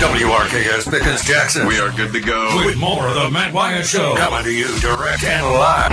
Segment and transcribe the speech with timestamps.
[0.00, 1.66] WRKS Pickens Jackson.
[1.66, 2.56] We are good to go.
[2.64, 4.16] With more of the Matt Wyatt Show.
[4.16, 5.92] Coming to you direct and live.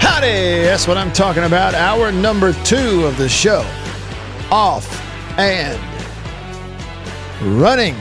[0.00, 0.62] Howdy!
[0.62, 1.74] That's what I'm talking about.
[1.74, 3.66] Hour number two of the show.
[4.50, 4.88] Off
[5.38, 5.78] and
[7.60, 7.96] running.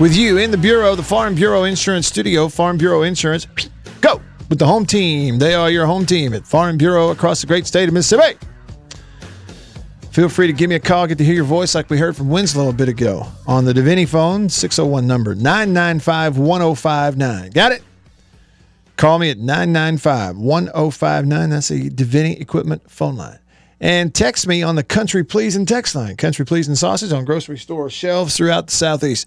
[0.00, 3.46] With you in the Bureau, the Farm Bureau Insurance Studio, Farm Bureau Insurance.
[4.52, 5.38] With the home team.
[5.38, 8.38] They are your home team at Farm Bureau across the great state of Mississippi.
[10.10, 11.06] Feel free to give me a call.
[11.06, 13.72] Get to hear your voice like we heard from Winslow a bit ago on the
[13.72, 17.50] Davini phone, 601 number 995 1059.
[17.52, 17.82] Got it?
[18.98, 21.48] Call me at 995 1059.
[21.48, 23.38] That's the Davini Equipment phone line.
[23.80, 26.18] And text me on the Country Pleasing text line.
[26.18, 29.26] Country Pleasing sausage on grocery store shelves throughout the Southeast.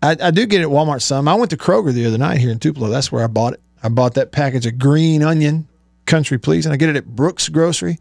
[0.00, 1.26] I, I do get it at Walmart some.
[1.26, 2.88] I went to Kroger the other night here in Tupelo.
[2.88, 3.60] That's where I bought it.
[3.82, 5.68] I bought that package of green onion
[6.06, 7.98] country please, and I get it at Brooks Grocery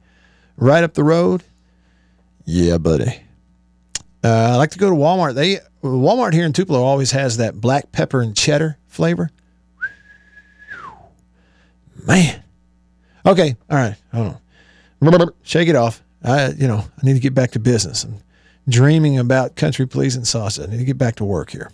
[0.58, 1.44] right up the road.
[2.46, 3.22] Yeah, buddy.
[4.24, 5.36] Uh, I like to go to Walmart.
[5.36, 9.30] They Walmart here in Tupelo always has that black pepper and cheddar flavor.
[12.06, 12.44] Man.
[13.26, 13.56] Okay.
[13.70, 13.96] All right.
[14.14, 14.38] Hold
[15.02, 15.30] on.
[15.44, 16.04] Shake it off.
[16.24, 18.04] I, you know, I need to get back to business.
[18.04, 18.22] I'm
[18.70, 20.68] dreaming about country pleasing sausage.
[20.68, 21.72] I need to get back to work here.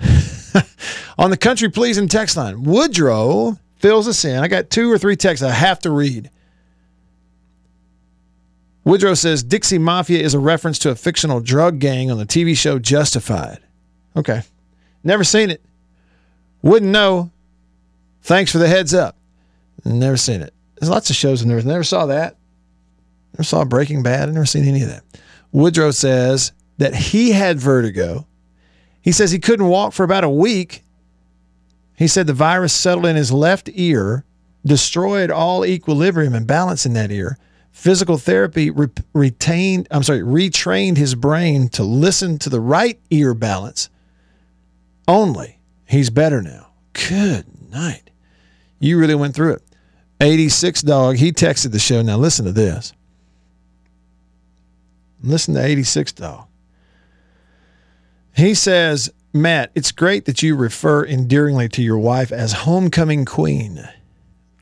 [1.18, 2.62] on the country pleasing text line.
[2.62, 4.38] Woodrow fills us in.
[4.38, 6.30] I got two or three texts I have to read.
[8.84, 12.56] Woodrow says Dixie Mafia is a reference to a fictional drug gang on the TV
[12.56, 13.58] show Justified.
[14.16, 14.42] Okay.
[15.02, 15.60] Never seen it.
[16.62, 17.30] Wouldn't know.
[18.22, 19.16] Thanks for the heads up.
[19.84, 20.52] Never seen it.
[20.76, 22.36] There's lots of shows I've never, never saw that.
[23.34, 24.28] Never saw Breaking Bad.
[24.28, 25.04] I've never seen any of that.
[25.52, 28.25] Woodrow says that he had vertigo
[29.06, 30.82] he says he couldn't walk for about a week.
[31.96, 34.24] He said the virus settled in his left ear,
[34.64, 37.38] destroyed all equilibrium and balance in that ear.
[37.70, 43.32] Physical therapy re- retained, I'm sorry, retrained his brain to listen to the right ear
[43.32, 43.90] balance
[45.06, 45.60] only.
[45.84, 46.72] He's better now.
[46.92, 48.10] Good night.
[48.80, 49.62] You really went through it.
[50.20, 52.02] 86 dog, he texted the show.
[52.02, 52.92] Now listen to this.
[55.22, 56.45] Listen to 86 dog.
[58.36, 63.88] He says, Matt, it's great that you refer endearingly to your wife as homecoming queen.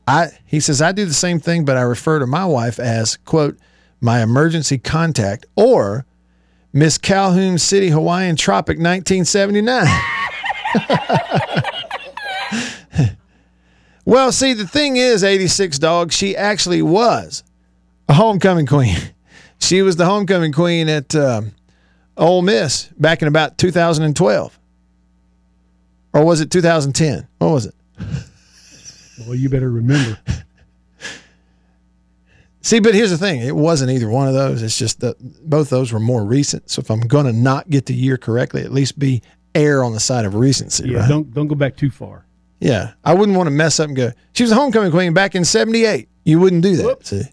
[0.07, 3.17] I he says I do the same thing, but I refer to my wife as
[3.17, 3.57] quote
[3.99, 6.05] my emergency contact or
[6.71, 9.87] Miss Calhoun City Hawaiian Tropic 1979.
[14.05, 17.43] well, see, the thing is, 86 dog, she actually was
[18.07, 18.97] a homecoming queen.
[19.57, 21.53] She was the homecoming queen at um,
[22.17, 24.59] Ole Miss back in about 2012.
[26.13, 27.27] Or was it 2010?
[27.39, 27.75] What was it?
[29.25, 30.17] Well, you better remember.
[32.61, 34.63] See, but here's the thing: it wasn't either one of those.
[34.63, 35.15] It's just that
[35.47, 36.69] both those were more recent.
[36.69, 39.21] So if I'm going to not get the year correctly, at least be
[39.53, 40.89] air on the side of recency.
[40.89, 41.09] Yeah, right?
[41.09, 42.25] don't don't go back too far.
[42.59, 44.11] Yeah, I wouldn't want to mess up and go.
[44.33, 46.09] She was a homecoming queen back in '78.
[46.23, 46.85] You wouldn't do that.
[46.85, 47.03] Whoop.
[47.05, 47.23] See,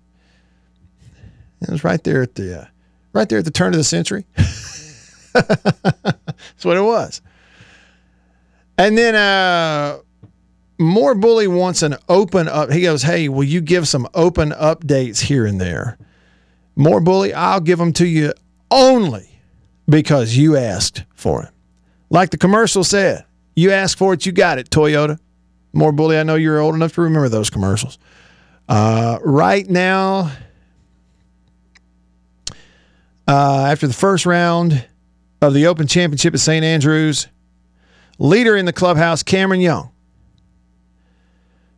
[1.63, 2.67] it was right there at the uh,
[3.13, 4.25] right there at the turn of the century.
[5.33, 7.21] That's what it was.
[8.79, 9.99] And then uh
[10.79, 12.71] more bully wants an open up.
[12.71, 15.99] He goes, "Hey, will you give some open updates here and there?"
[16.75, 18.33] More bully, I'll give them to you
[18.71, 19.29] only
[19.89, 21.51] because you asked for it.
[22.11, 23.25] Like the commercial said,
[23.55, 25.19] you asked for it, you got it, Toyota.
[25.73, 27.99] More bully, I know you're old enough to remember those commercials.
[28.69, 30.31] Uh, right now,
[33.29, 34.87] uh, after the first round
[35.41, 36.65] of the Open Championship at St.
[36.65, 37.29] Andrews,
[38.19, 39.91] leader in the clubhouse, Cameron Young.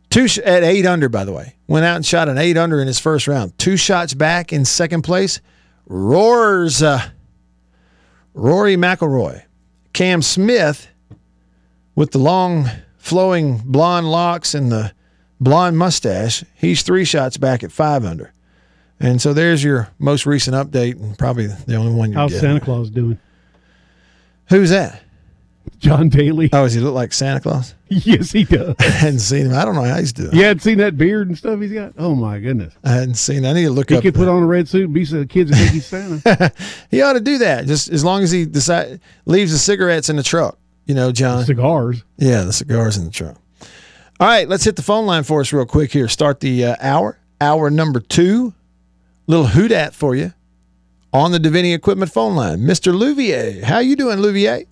[0.09, 2.79] Two sh- at eight under, by the way, went out and shot an eight under
[2.79, 3.57] in his first round.
[3.57, 5.41] Two shots back in second place.
[5.87, 7.01] Roars, uh,
[8.33, 9.43] Rory McIlroy,
[9.93, 10.87] Cam Smith,
[11.95, 14.93] with the long flowing blonde locks and the
[15.39, 16.43] blonde mustache.
[16.55, 18.33] He's three shots back at five under.
[18.99, 22.41] And so there's your most recent update, and probably the only one you How's get.
[22.41, 23.19] Santa Claus doing?
[24.49, 25.01] Who's that?
[25.79, 26.49] John Daly.
[26.53, 27.75] Oh, does he look like Santa Claus?
[27.89, 28.75] yes, he does.
[28.79, 29.53] I hadn't seen him.
[29.53, 30.33] I don't know how he's doing.
[30.35, 31.93] You hadn't seen that beard and stuff he's got?
[31.97, 32.73] Oh, my goodness.
[32.83, 33.45] I hadn't seen.
[33.45, 34.03] I need to look He up.
[34.03, 35.85] He could put on a red suit and be so the kids would think he's
[35.85, 36.53] Santa.
[36.91, 37.65] he ought to do that.
[37.65, 40.57] Just as long as he decide leaves the cigarettes in the truck.
[40.85, 41.43] You know, John.
[41.45, 42.03] Cigars.
[42.17, 43.37] Yeah, the cigars in the truck.
[44.19, 46.07] All right, let's hit the phone line for us real quick here.
[46.07, 48.53] Start the uh, hour, hour number two.
[49.27, 50.33] Little hoot at for you
[51.11, 52.93] on the Davini Equipment phone line, Mr.
[52.93, 53.63] Louvier.
[53.63, 54.67] How you doing, Louvier?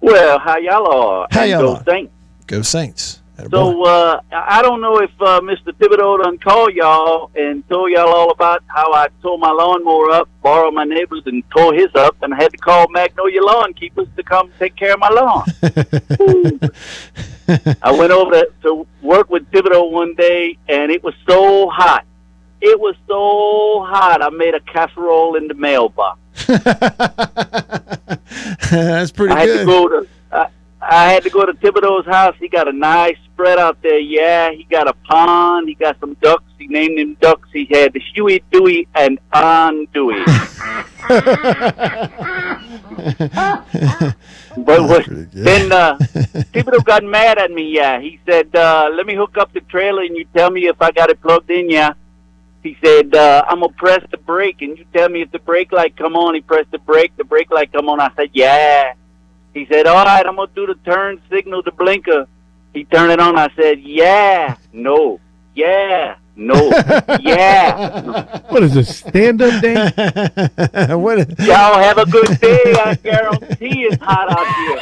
[0.00, 1.28] Well, how y'all are?
[1.30, 1.84] How y'all go are?
[1.84, 2.12] Saints.
[2.46, 3.20] Go Saints.
[3.50, 5.72] So uh, I I don't know if uh, Mr.
[5.72, 10.28] Thibodeau done called y'all and told y'all all about how I tore my lawnmower up,
[10.42, 14.08] borrowed my neighbor's, and tore his up, and I had to call Magnolia Lawn Keepers
[14.16, 15.44] to come take care of my lawn.
[17.82, 22.04] I went over to, to work with Thibodeau one day, and it was so hot.
[22.60, 24.22] It was so hot.
[24.22, 26.18] I made a casserole in the mailbox.
[28.70, 29.58] That's pretty I had good.
[29.60, 30.08] to go to.
[30.32, 30.48] I,
[30.80, 32.34] I had to go to Thibodeau's house.
[32.38, 33.98] He got a nice spread out there.
[33.98, 35.68] Yeah, he got a pond.
[35.68, 36.42] He got some ducks.
[36.58, 37.48] He named them ducks.
[37.52, 40.24] He had the Huey, Dewey, and Andouille.
[44.58, 45.96] but what, then uh,
[46.52, 47.70] Thibodeau got mad at me.
[47.70, 50.82] Yeah, he said, uh, "Let me hook up the trailer, and you tell me if
[50.82, 51.94] I got it plugged in." Yeah.
[52.62, 55.72] He said, uh, "I'm gonna press the brake, and you tell me if the brake
[55.72, 57.12] light come on." He pressed the brake.
[57.16, 58.00] The brake light come on.
[58.00, 58.94] I said, "Yeah."
[59.54, 62.26] He said, "All right, I'm gonna do the turn signal, the blinker."
[62.74, 63.38] He turned it on.
[63.38, 65.20] I said, "Yeah, no,
[65.54, 66.54] yeah, no,
[67.20, 69.74] yeah." What is this stand up day?
[70.94, 71.38] what?
[71.40, 72.74] Y'all have a good day.
[72.74, 74.80] I guarantee it's hot out here.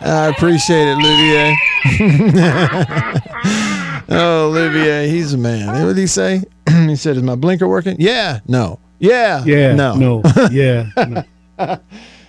[0.00, 1.56] I appreciate it, Olivier.
[4.08, 5.66] oh, Olivier, he's a man.
[5.68, 6.42] What did he say?
[6.68, 8.40] he said, "Is my blinker working?" Yeah.
[8.46, 8.78] No.
[8.98, 9.44] Yeah.
[9.44, 9.74] Yeah.
[9.74, 9.94] No.
[9.94, 10.22] No.
[10.50, 10.90] Yeah.
[11.58, 11.78] no.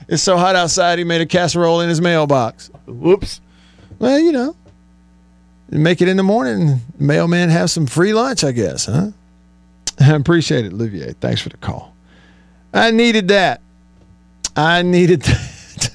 [0.07, 0.99] It's so hot outside.
[0.99, 2.69] He made a casserole in his mailbox.
[2.85, 3.41] Whoops.
[3.99, 4.55] Well, you know,
[5.69, 6.79] make it in the morning.
[6.99, 9.11] Mailman have some free lunch, I guess, huh?
[9.99, 11.13] I appreciate it, Olivier.
[11.13, 11.93] Thanks for the call.
[12.73, 13.61] I needed that.
[14.55, 15.91] I needed that.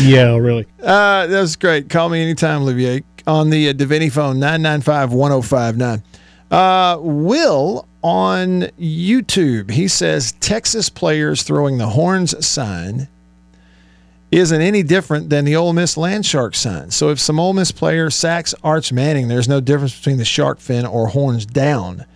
[0.00, 0.36] Yeah.
[0.36, 0.66] Really.
[0.80, 1.88] Uh, that was great.
[1.88, 6.02] Call me anytime, Olivier, on the uh, Davini phone, 995 1059.
[6.50, 13.08] Uh, Will on YouTube, he says Texas players throwing the horns sign
[14.30, 16.90] isn't any different than the Ole Miss land shark sign.
[16.90, 20.58] So if some Ole Miss player sacks Arch Manning, there's no difference between the shark
[20.58, 22.06] fin or horns down.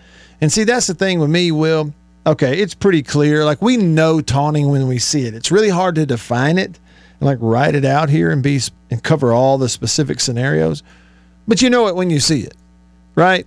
[0.41, 1.93] And see, that's the thing with me, Will.
[2.26, 3.44] Okay, it's pretty clear.
[3.44, 5.35] Like we know taunting when we see it.
[5.35, 6.79] It's really hard to define it
[7.18, 8.60] and like write it out here and be
[8.90, 10.82] and cover all the specific scenarios.
[11.48, 12.54] But you know it when you see it,
[13.14, 13.46] right?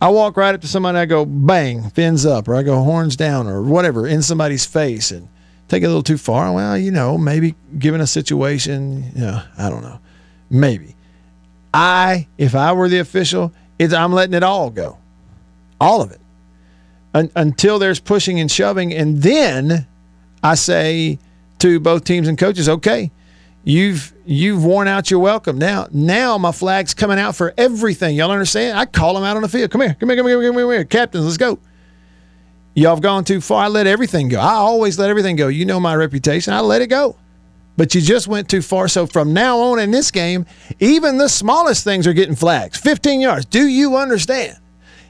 [0.00, 3.16] I walk right up to somebody, I go bang, fins up, or I go horns
[3.16, 5.28] down, or whatever in somebody's face, and
[5.68, 6.50] take it a little too far.
[6.52, 10.00] Well, you know, maybe given a situation, you know, I don't know,
[10.48, 10.96] maybe.
[11.74, 14.96] I, if I were the official, it's, I'm letting it all go,
[15.80, 16.20] all of it,
[17.14, 19.86] Un- until there's pushing and shoving, and then
[20.42, 21.18] I say
[21.60, 23.10] to both teams and coaches, okay,
[23.64, 25.58] you've you've worn out your welcome.
[25.58, 28.16] Now, now my flag's coming out for everything.
[28.16, 28.78] Y'all understand?
[28.78, 29.70] I call them out on the field.
[29.70, 31.24] Come here, come here, come here, come here, come here, captains.
[31.24, 31.58] Let's go.
[32.74, 33.64] Y'all have gone too far.
[33.64, 34.38] I let everything go.
[34.38, 35.48] I always let everything go.
[35.48, 36.52] You know my reputation.
[36.52, 37.16] I let it go.
[37.76, 38.88] But you just went too far.
[38.88, 40.46] So from now on in this game,
[40.78, 42.78] even the smallest things are getting flags.
[42.78, 43.46] 15 yards.
[43.46, 44.58] Do you understand?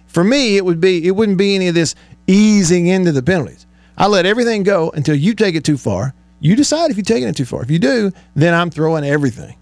[0.07, 1.95] For me, it would be it wouldn't be any of this
[2.27, 3.67] easing into the penalties.
[3.99, 6.15] I let everything go until you take it too far.
[6.41, 7.63] You decide if you're taking it too far.
[7.63, 9.57] If you do, then I'm throwing everything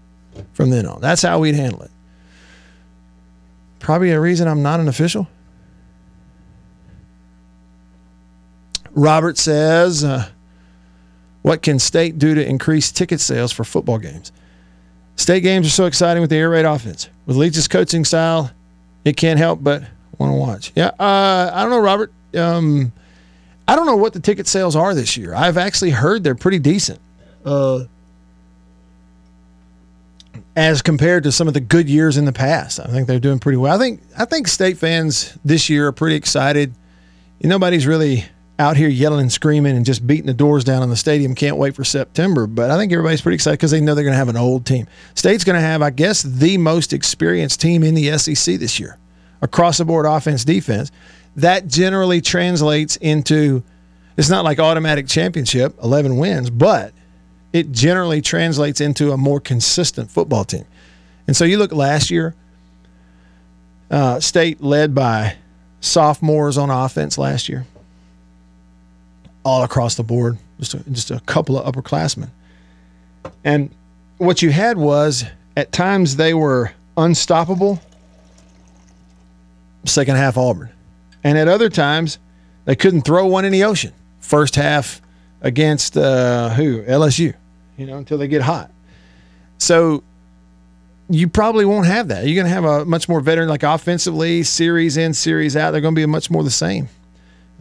[0.53, 1.01] from then on.
[1.01, 1.91] That's how we'd handle it.
[3.79, 5.27] Probably a reason I'm not an official.
[8.91, 10.27] Robert says, uh,
[11.41, 14.31] What can state do to increase ticket sales for football games?
[15.15, 17.09] State games are so exciting with the air raid offense.
[17.25, 18.51] With Leach's coaching style,
[19.03, 19.83] it can't help but
[20.17, 20.71] want to watch.
[20.75, 22.13] Yeah, uh, I don't know, Robert.
[22.35, 22.93] Um,
[23.69, 25.35] I don't know what the ticket sales are this year.
[25.35, 26.99] I've actually heard they're pretty decent.
[27.45, 27.83] Uh,
[30.55, 32.79] as compared to some of the good years in the past.
[32.79, 33.75] I think they're doing pretty well.
[33.75, 36.73] I think I think state fans this year are pretty excited.
[37.43, 38.25] Nobody's really
[38.57, 41.35] out here yelling and screaming and just beating the doors down in the stadium.
[41.35, 42.47] Can't wait for September.
[42.47, 44.65] But I think everybody's pretty excited because they know they're going to have an old
[44.65, 44.87] team.
[45.13, 48.97] State's going to have, I guess, the most experienced team in the SEC this year,
[49.43, 50.91] across the board offense, defense.
[51.35, 53.63] That generally translates into.
[54.17, 56.93] It's not like automatic championship, 11 wins, but
[57.53, 60.65] it generally translates into a more consistent football team.
[61.25, 62.35] And so you look last year,
[63.89, 65.35] uh, state led by
[65.81, 67.65] sophomores on offense last year,
[69.43, 72.29] all across the board, just a, just a couple of upperclassmen.
[73.43, 73.71] And
[74.17, 75.23] what you had was
[75.55, 77.81] at times they were unstoppable,
[79.85, 80.69] second half Auburn.
[81.23, 82.17] And at other times,
[82.65, 83.93] they couldn't throw one in the ocean.
[84.19, 85.01] First half
[85.41, 86.83] against uh, who?
[86.83, 87.33] LSU,
[87.77, 88.71] you know, until they get hot.
[89.57, 90.03] So
[91.09, 92.25] you probably won't have that.
[92.25, 95.71] You're going to have a much more veteran, like offensively, series in, series out.
[95.71, 96.87] They're going to be much more the same,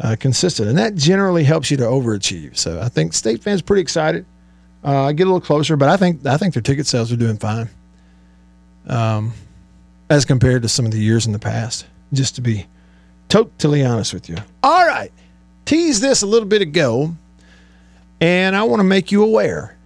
[0.01, 0.69] uh, consistent.
[0.69, 2.57] And that generally helps you to overachieve.
[2.57, 4.27] So I think state fans pretty excited.
[4.85, 7.39] Uh, get a little closer, but I think I think their ticket sales are doing
[7.39, 7.69] fine.
[8.87, 9.33] um,
[10.11, 11.87] as compared to some of the years in the past.
[12.13, 12.67] Just to be
[13.29, 14.37] totally honest with you.
[14.63, 15.13] All right,
[15.65, 17.15] tease this a little bit ago,
[18.21, 19.77] and I want to make you aware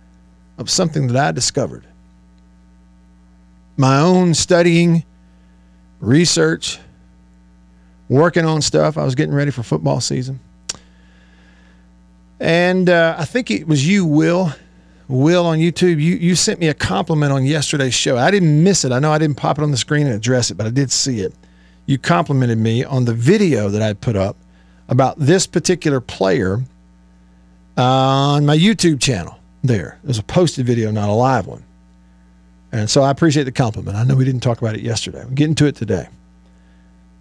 [0.58, 1.84] of something that I discovered.
[3.76, 5.04] My own studying,
[6.00, 6.78] research,
[8.08, 8.99] working on stuff.
[8.99, 10.40] I was getting ready for football season.
[12.38, 14.52] And uh, I think it was you, Will.
[15.08, 18.16] Will on YouTube, you, you sent me a compliment on yesterday's show.
[18.16, 18.92] I didn't miss it.
[18.92, 20.90] I know I didn't pop it on the screen and address it, but I did
[20.90, 21.34] see it.
[21.87, 24.37] You complimented me on the video that I put up
[24.89, 26.62] about this particular player
[27.77, 29.39] on my YouTube channel.
[29.65, 31.65] There, it was a posted video, not a live one.
[32.73, 33.97] And so I appreciate the compliment.
[33.97, 35.25] I know we didn't talk about it yesterday.
[35.25, 36.09] We're getting to it today.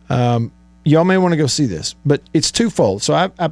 [0.10, 0.51] Um,
[0.86, 3.03] y'all may want to go see this, but it's twofold.
[3.03, 3.50] So I, I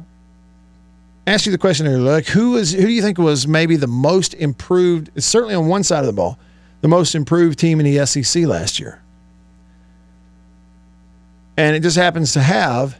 [1.26, 3.86] asked you the question earlier, like who is who do you think was maybe the
[3.86, 5.10] most improved?
[5.22, 6.38] Certainly on one side of the ball,
[6.80, 9.00] the most improved team in the SEC last year,
[11.60, 12.98] and it just happens to have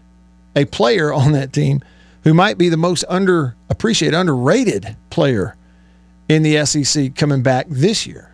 [0.54, 1.82] a player on that team
[2.24, 5.56] who might be the most underappreciated, underrated player
[6.28, 8.30] in the SEC coming back this year.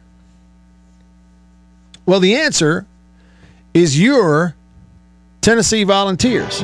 [2.05, 2.87] Well, the answer
[3.73, 4.57] is your
[5.41, 6.63] Tennessee Volunteers.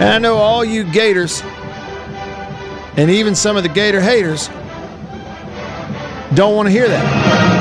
[0.00, 1.42] And I know all you Gators
[2.96, 4.48] and even some of the Gator haters
[6.34, 7.53] don't want to hear that.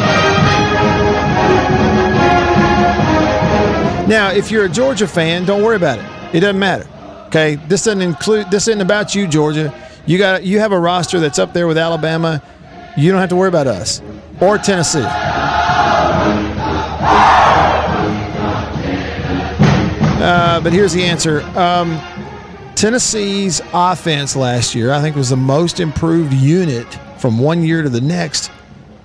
[4.07, 6.35] Now, if you're a Georgia fan, don't worry about it.
[6.35, 6.87] It doesn't matter.
[7.27, 7.55] Okay?
[7.55, 9.73] This doesn't include this isn't about you, Georgia.
[10.05, 12.43] You got you have a roster that's up there with Alabama.
[12.95, 14.01] You don't have to worry about us
[14.39, 15.05] or Tennessee.
[20.25, 21.41] Uh, but here's the answer.
[21.57, 21.99] Um,
[22.75, 27.89] Tennessee's offense last year, I think, was the most improved unit from one year to
[27.89, 28.51] the next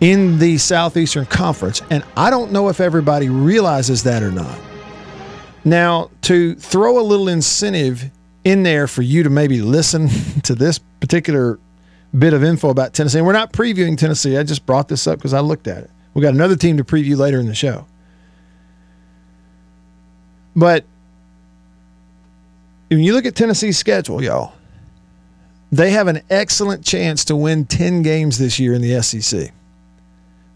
[0.01, 1.83] in the Southeastern Conference.
[1.91, 4.59] And I don't know if everybody realizes that or not.
[5.65, 8.11] Now, to throw a little incentive
[8.45, 10.09] in there for you to maybe listen
[10.43, 11.59] to this particular
[12.17, 14.37] bit of info about Tennessee, and we're not previewing Tennessee.
[14.37, 15.91] I just brought this up because I looked at it.
[16.15, 17.87] We got another team to preview later in the show.
[20.57, 20.85] But
[22.89, 24.55] when you look at Tennessee's schedule, y'all,
[25.71, 29.53] they have an excellent chance to win 10 games this year in the SEC.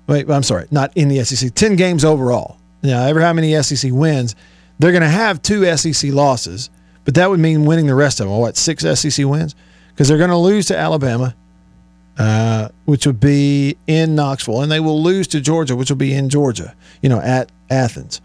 [0.07, 2.59] Wait, I'm sorry, not in the SEC, 10 games overall.
[2.83, 4.35] Now, ever how many SEC wins,
[4.79, 6.71] they're going to have two SEC losses,
[7.05, 8.37] but that would mean winning the rest of them.
[8.39, 9.55] What, six SEC wins?
[9.91, 11.35] Because they're going to lose to Alabama,
[12.19, 16.15] uh, which would be in Knoxville, and they will lose to Georgia, which will be
[16.15, 18.21] in Georgia, you know, at Athens.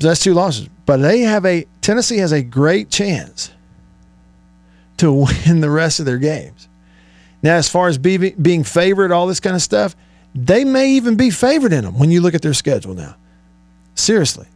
[0.00, 0.68] So that's two losses.
[0.86, 3.52] But they have a Tennessee has a great chance
[4.98, 5.12] to
[5.46, 6.68] win the rest of their games.
[7.44, 9.94] Now, as far as be, being favored, all this kind of stuff,
[10.34, 13.16] they may even be favored in them when you look at their schedule now.
[13.94, 14.46] Seriously.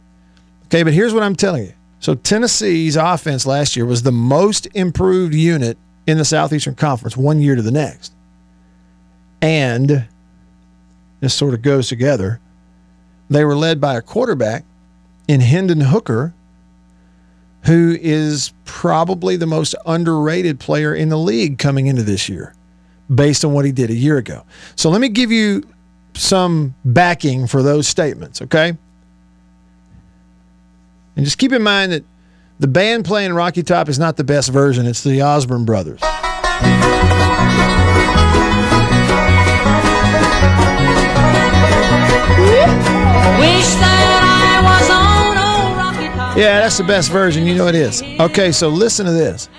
[0.65, 1.73] Okay, but here's what I'm telling you.
[1.99, 5.77] So Tennessee's offense last year was the most improved unit
[6.07, 8.11] in the Southeastern Conference one year to the next.
[9.39, 10.07] And
[11.19, 12.39] this sort of goes together.
[13.29, 14.65] They were led by a quarterback
[15.27, 16.33] in Hendon Hooker,
[17.65, 22.55] who is probably the most underrated player in the league coming into this year
[23.13, 24.43] based on what he did a year ago.
[24.75, 25.63] So let me give you
[26.13, 28.77] some backing for those statements, okay?
[31.15, 32.03] And just keep in mind that
[32.59, 36.01] the band playing Rocky Top is not the best version, it's the Osborne Brothers.
[43.39, 46.37] Wish that I was on old Rocky Top.
[46.37, 47.45] Yeah, that's the best version.
[47.45, 48.03] You know it is.
[48.19, 49.49] Okay, so listen to this.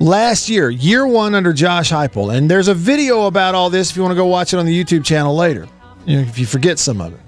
[0.00, 3.96] Last year, year one under Josh Heupel, and there's a video about all this if
[3.96, 5.66] you want to go watch it on the YouTube channel later,
[6.06, 7.20] if you forget some of it.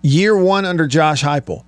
[0.00, 1.64] Year one under Josh Heupel,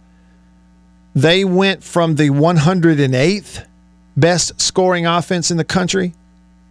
[1.14, 3.66] they went from the 108th
[4.16, 6.14] best scoring offense in the country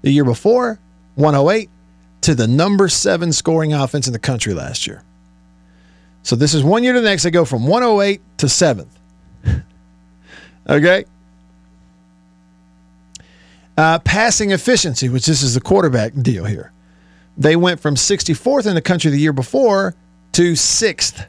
[0.02, 0.80] the year before,
[1.16, 1.70] 108,
[2.22, 5.04] to the number seven scoring offense in the country last year.
[6.24, 7.24] So this is one year to the next.
[7.24, 9.00] They go from 108 to seventh.
[10.70, 11.06] okay.
[13.78, 16.72] Uh, passing efficiency, which this is the quarterback deal here.
[17.38, 19.94] They went from 64th in the country the year before
[20.34, 21.26] to sixth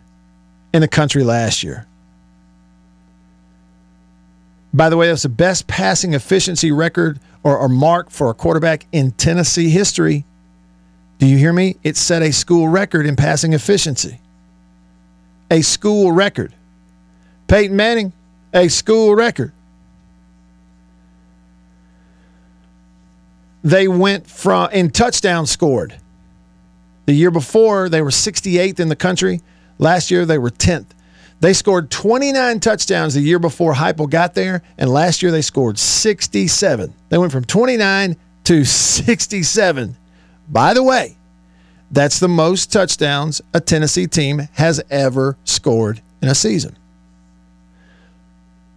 [0.73, 1.87] in the country last year.
[4.73, 8.87] By the way, that's the best passing efficiency record or, or mark for a quarterback
[8.93, 10.25] in Tennessee history.
[11.19, 11.77] Do you hear me?
[11.83, 14.21] It set a school record in passing efficiency.
[15.51, 16.55] A school record.
[17.49, 18.13] Peyton Manning,
[18.53, 19.53] a school record.
[23.63, 25.99] They went from in touchdowns scored.
[27.07, 29.41] The year before, they were 68th in the country.
[29.79, 30.87] Last year, they were 10th.
[31.41, 35.79] They scored 29 touchdowns the year before Heupel got there, and last year they scored
[35.79, 36.93] 67.
[37.09, 39.97] They went from 29 to 67.
[40.49, 41.17] By the way,
[41.91, 46.77] that's the most touchdowns a Tennessee team has ever scored in a season.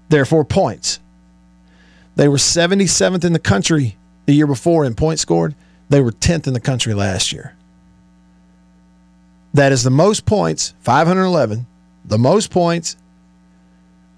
[0.09, 0.99] Therefore, points.
[2.15, 3.97] They were 77th in the country
[4.31, 5.53] the year before in points scored.
[5.89, 7.53] They were 10th in the country last year.
[9.53, 11.65] That is the most points, 511,
[12.05, 12.95] the most points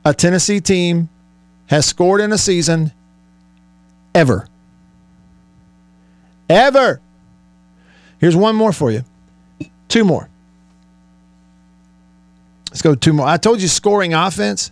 [0.05, 1.10] a Tennessee team
[1.65, 2.91] has scored in a season
[4.13, 4.48] ever.
[6.48, 7.01] Ever.
[8.20, 9.03] Here's one more for you.
[9.88, 10.29] Two more.
[12.70, 13.25] Let's go two more.
[13.25, 14.72] I told you scoring offense.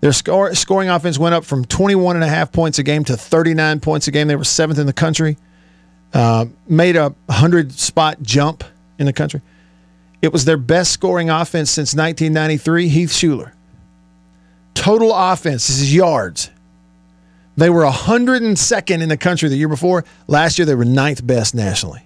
[0.00, 3.16] Their score, scoring offense went up from 21 and a half points a game to
[3.16, 4.28] 39 points a game.
[4.28, 5.36] They were seventh in the country.
[6.12, 8.64] Uh, made a 100 spot jump
[8.98, 9.40] in the country.
[10.22, 12.88] It was their best scoring offense since 1993.
[12.88, 13.52] Heath Shuler.
[14.74, 16.50] Total offense, this is yards.
[17.56, 20.04] They were 102nd in the country the year before.
[20.26, 22.02] Last year, they were ninth best nationally.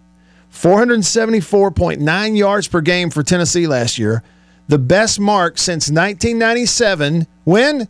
[0.53, 4.23] 474.9 yards per game for Tennessee last year.
[4.69, 7.89] The best mark since 1997 when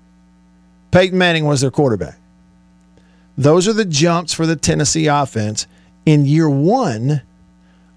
[0.90, 2.18] Peyton Manning was their quarterback.
[3.36, 5.66] Those are the jumps for the Tennessee offense
[6.06, 7.22] in year one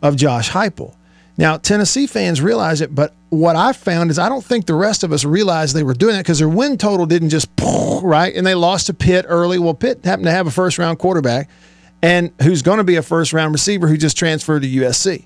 [0.02, 0.96] of Josh Heupel.
[1.38, 5.04] Now, Tennessee fans realize it, but what I found is I don't think the rest
[5.04, 7.50] of us realized they were doing that because their win total didn't just
[8.04, 9.58] right, and they lost to Pitt early.
[9.58, 11.50] Well, Pitt happened to have a first round quarterback,
[12.04, 15.26] and who's going to be a first round receiver who just transferred to USC.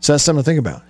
[0.00, 0.82] So that's something to think about.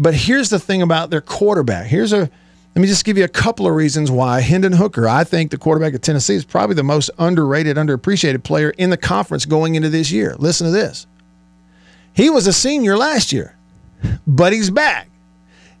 [0.00, 1.86] But here's the thing about their quarterback.
[1.86, 2.30] Here's a
[2.74, 5.58] let me just give you a couple of reasons why Hendon Hooker, I think the
[5.58, 9.88] quarterback of Tennessee, is probably the most underrated, underappreciated player in the conference going into
[9.88, 10.36] this year.
[10.38, 11.06] Listen to this.
[12.14, 13.56] He was a senior last year,
[14.26, 15.08] but he's back.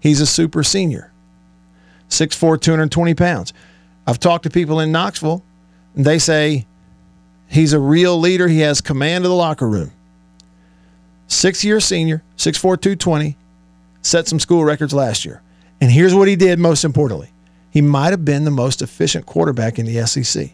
[0.00, 1.12] He's a super senior,
[2.08, 3.52] 6'4, 220 pounds.
[4.06, 5.44] I've talked to people in Knoxville,
[5.94, 6.66] and they say
[7.48, 8.48] he's a real leader.
[8.48, 9.92] He has command of the locker room.
[11.28, 13.36] Six year senior, 6'4, 220,
[14.02, 15.42] set some school records last year.
[15.80, 17.30] And here's what he did most importantly
[17.70, 20.50] he might have been the most efficient quarterback in the SEC.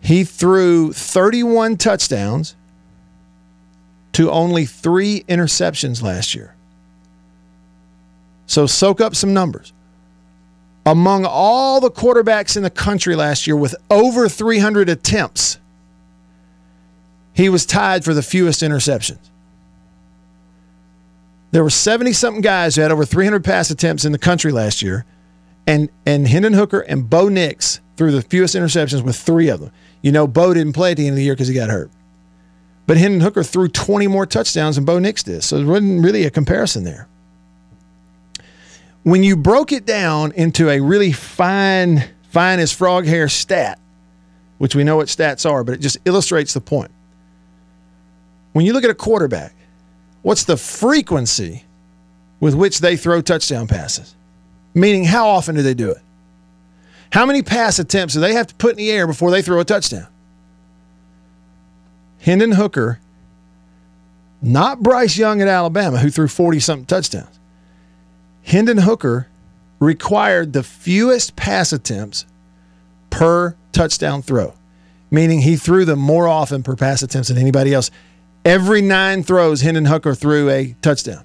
[0.00, 2.56] He threw 31 touchdowns
[4.12, 6.54] to only three interceptions last year.
[8.46, 9.72] So soak up some numbers.
[10.84, 15.58] Among all the quarterbacks in the country last year with over 300 attempts,
[17.32, 19.30] he was tied for the fewest interceptions.
[21.52, 24.82] There were 70 something guys who had over 300 pass attempts in the country last
[24.82, 25.04] year,
[25.66, 29.70] and, and Hendon Hooker and Bo Nix threw the fewest interceptions with three of them.
[30.00, 31.90] You know, Bo didn't play at the end of the year because he got hurt.
[32.86, 35.44] But Hendon Hooker threw 20 more touchdowns than Bo Nix did.
[35.44, 37.06] So there wasn't really a comparison there.
[39.04, 43.78] When you broke it down into a really fine, fine as frog hair stat,
[44.58, 46.90] which we know what stats are, but it just illustrates the point.
[48.52, 49.54] When you look at a quarterback,
[50.22, 51.64] what's the frequency
[52.40, 54.14] with which they throw touchdown passes?
[54.74, 55.98] Meaning, how often do they do it?
[57.12, 59.60] How many pass attempts do they have to put in the air before they throw
[59.60, 60.06] a touchdown?
[62.20, 63.00] Hendon Hooker,
[64.40, 67.38] not Bryce Young at Alabama, who threw 40 something touchdowns.
[68.44, 69.28] Hendon Hooker
[69.78, 72.24] required the fewest pass attempts
[73.10, 74.54] per touchdown throw,
[75.10, 77.90] meaning he threw them more often per pass attempts than anybody else.
[78.44, 81.24] Every nine throws, Hendon Hooker threw a touchdown.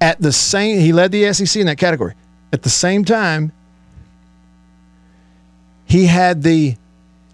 [0.00, 2.14] At the same, he led the SEC in that category.
[2.52, 3.52] At the same time,
[5.84, 6.76] he had the,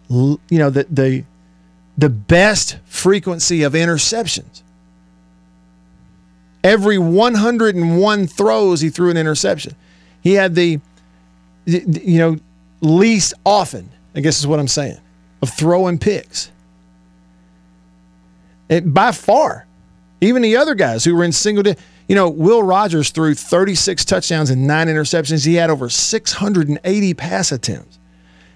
[0.08, 1.24] you know, the the
[1.96, 4.62] the best frequency of interceptions.
[6.64, 9.74] Every 101 throws, he threw an interception.
[10.22, 10.80] He had the,
[11.66, 12.38] you know,
[12.80, 14.98] least often, I guess is what I'm saying,
[15.42, 16.50] of throwing picks.
[18.68, 19.66] It, by far,
[20.20, 21.76] even the other guys who were in single, di-
[22.08, 25.44] you know, Will Rogers threw 36 touchdowns and nine interceptions.
[25.44, 27.98] He had over 680 pass attempts.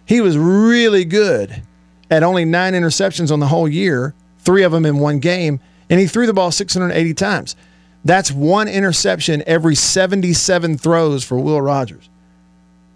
[0.05, 1.63] He was really good
[2.11, 6.01] at only nine interceptions on the whole year, three of them in one game, and
[6.01, 7.57] he threw the ball 680 times.
[8.05, 12.09] That's one interception every 77 throws for Will Rogers.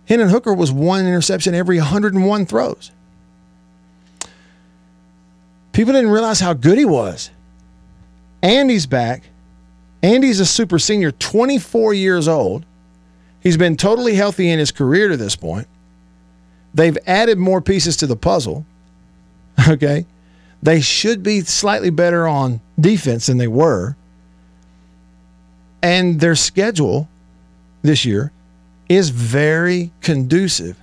[0.06, 2.90] Hendon Hooker was one interception every 101 throws.
[5.72, 7.30] People didn't realize how good he was.
[8.42, 9.24] Andy's back.
[10.02, 12.64] Andy's a super senior, 24 years old.
[13.40, 15.66] He's been totally healthy in his career to this point.
[16.74, 18.66] They've added more pieces to the puzzle.
[19.68, 20.06] Okay.
[20.62, 23.96] They should be slightly better on defense than they were.
[25.82, 27.08] And their schedule
[27.82, 28.32] this year
[28.88, 30.78] is very conducive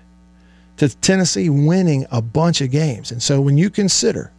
[0.77, 3.11] to Tennessee winning a bunch of games.
[3.11, 4.31] And so when you consider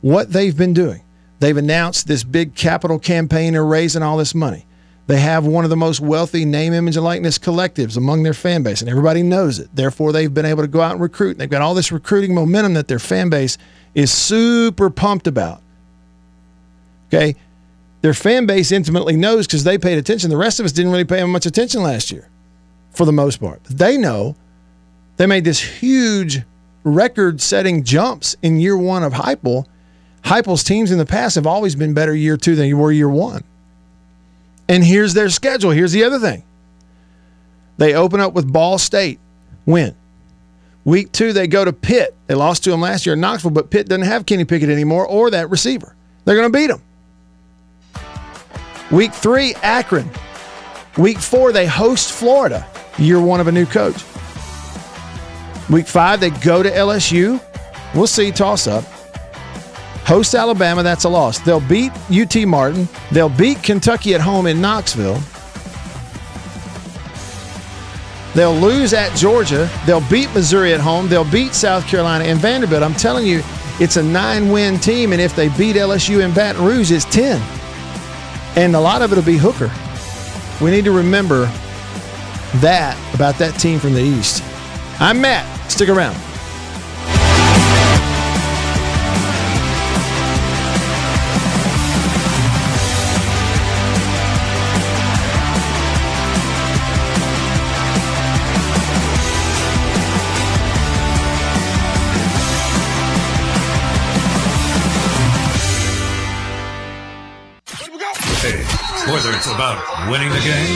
[0.00, 1.02] what they've been doing,
[1.40, 4.66] they've announced this big capital campaign, they're raising all this money.
[5.08, 8.62] They have one of the most wealthy name, image, and likeness collectives among their fan
[8.62, 9.74] base, and everybody knows it.
[9.74, 11.38] Therefore, they've been able to go out and recruit.
[11.38, 13.56] They've got all this recruiting momentum that their fan base
[13.94, 15.62] is super pumped about.
[17.08, 17.36] Okay.
[18.02, 20.28] Their fan base intimately knows because they paid attention.
[20.30, 22.28] The rest of us didn't really pay much attention last year,
[22.90, 23.64] for the most part.
[23.64, 24.36] They know
[25.16, 26.42] they made this huge
[26.84, 29.66] record setting jumps in year one of Heupel.
[30.24, 33.08] Heupel's teams in the past have always been better year two than you were year
[33.08, 33.44] one.
[34.68, 35.70] And here's their schedule.
[35.70, 36.44] Here's the other thing.
[37.78, 39.18] They open up with Ball State,
[39.64, 39.94] win.
[40.84, 42.14] Week two, they go to Pitt.
[42.26, 45.06] They lost to them last year in Knoxville, but Pitt doesn't have Kenny Pickett anymore
[45.06, 45.94] or that receiver.
[46.24, 46.82] They're going to beat them.
[48.90, 50.10] Week three, Akron.
[50.96, 52.66] Week four, they host Florida,
[52.98, 54.02] year one of a new coach.
[55.70, 57.40] Week five, they go to LSU.
[57.94, 58.84] We'll see, toss up.
[60.08, 61.38] Host Alabama, that's a loss.
[61.38, 62.88] They'll beat UT Martin.
[63.12, 65.20] They'll beat Kentucky at home in Knoxville.
[68.34, 69.68] They'll lose at Georgia.
[69.84, 71.08] They'll beat Missouri at home.
[71.08, 72.82] They'll beat South Carolina and Vanderbilt.
[72.82, 73.42] I'm telling you,
[73.80, 75.12] it's a nine win team.
[75.12, 77.38] And if they beat LSU in Baton Rouge, it's 10.
[78.56, 79.70] And a lot of it will be Hooker.
[80.64, 81.44] We need to remember
[82.62, 84.42] that about that team from the East.
[85.00, 85.70] I'm Matt.
[85.70, 86.16] Stick around.
[109.58, 110.70] About winning the game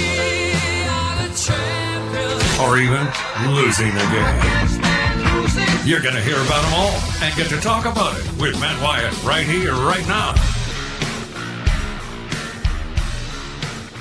[2.60, 3.06] or even
[3.54, 4.40] losing the game,
[5.86, 6.90] you're going to hear about them all
[7.22, 10.34] and get to talk about it with Matt Wyatt right here, right now.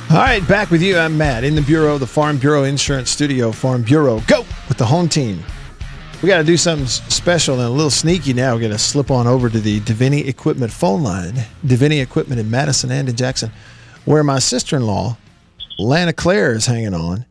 [0.10, 0.98] All right, back with you.
[0.98, 3.52] I'm Matt in the Bureau, the Farm Bureau Insurance Studio.
[3.52, 5.44] Farm Bureau, go with the home team.
[6.24, 8.56] We got to do something special and a little sneaky now.
[8.56, 11.36] We're going to slip on over to the Davini Equipment phone line.
[11.64, 13.52] Davini Equipment in Madison and in Jackson,
[14.06, 15.18] where my sister in law,
[15.80, 17.26] Lana Claire, is hanging on.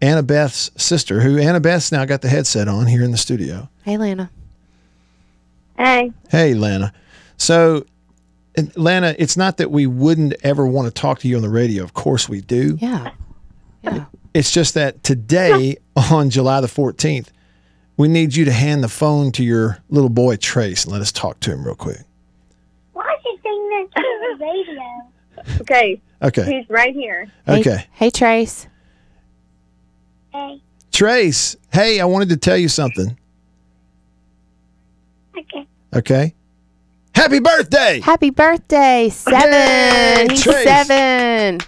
[0.00, 3.68] Anna Beth's sister, who Anna Beth's now got the headset on here in the studio.
[3.84, 4.30] Hey, Lana.
[5.78, 6.92] Hey, Hey, Lana.
[7.36, 7.84] So,
[8.56, 11.48] and Lana, it's not that we wouldn't ever want to talk to you on the
[11.48, 11.82] radio.
[11.82, 12.76] Of course we do.
[12.80, 13.10] Yeah.
[13.82, 14.04] Yeah.
[14.34, 15.78] It's just that today,
[16.10, 17.28] on July the 14th,
[17.96, 21.12] we need you to hand the phone to your little boy, Trace, and let us
[21.12, 22.00] talk to him real quick.
[22.92, 24.82] why is he saying that to the radio?
[25.60, 26.44] Okay, Okay.
[26.60, 27.26] he's right here.
[27.46, 27.86] Hey- Okay.
[27.92, 28.66] Hey, Trace.
[30.32, 30.60] Hey,
[30.92, 33.16] Trace, hey, I wanted to tell you something.
[35.38, 35.66] okay.
[35.94, 36.34] Okay.
[37.14, 39.08] Happy birthday, Happy birthday.
[39.10, 39.50] Seven.
[39.52, 40.64] Yay, He's Trace.
[40.64, 41.60] seven.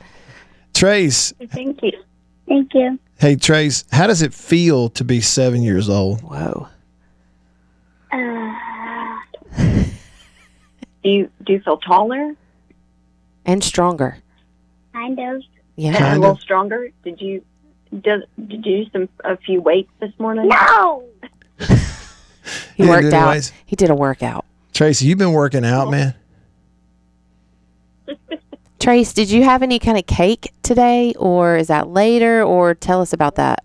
[0.75, 1.33] Trace.
[1.53, 1.93] Thank you.
[2.49, 2.99] Thank you.
[3.19, 6.21] Hey, Trace, how does it feel to be seven years old?
[6.23, 6.67] Whoa.
[8.13, 8.53] Uh,
[11.03, 12.35] Do you do you feel taller
[13.47, 14.19] And stronger.
[14.93, 15.43] kind of.
[15.77, 15.89] Yeah.
[15.89, 16.21] and a Kinda.
[16.21, 16.91] little stronger?
[17.05, 17.43] Did you
[17.93, 20.49] did, did you do some a few weights this morning?
[20.49, 21.05] No.
[22.77, 23.31] He You worked out.
[23.31, 23.53] weights?
[23.65, 24.45] He did a workout.
[24.75, 26.15] Tracy, you've been working out, man.
[28.79, 32.43] Trace, did you have any kind of cake today, or is that later?
[32.45, 33.65] Or tell us about that.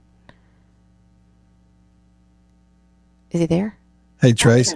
[3.31, 3.77] Is he there?
[4.21, 4.73] Hey, Trace,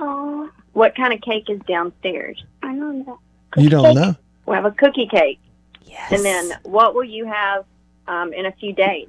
[0.00, 2.42] Oh, What kind of cake is downstairs?
[2.62, 3.18] I don't know.
[3.56, 4.16] you don't know?
[4.46, 5.38] We have a cookie cake,
[5.86, 6.12] Yes.
[6.12, 7.64] and then what will you have
[8.06, 9.08] um, in a few days?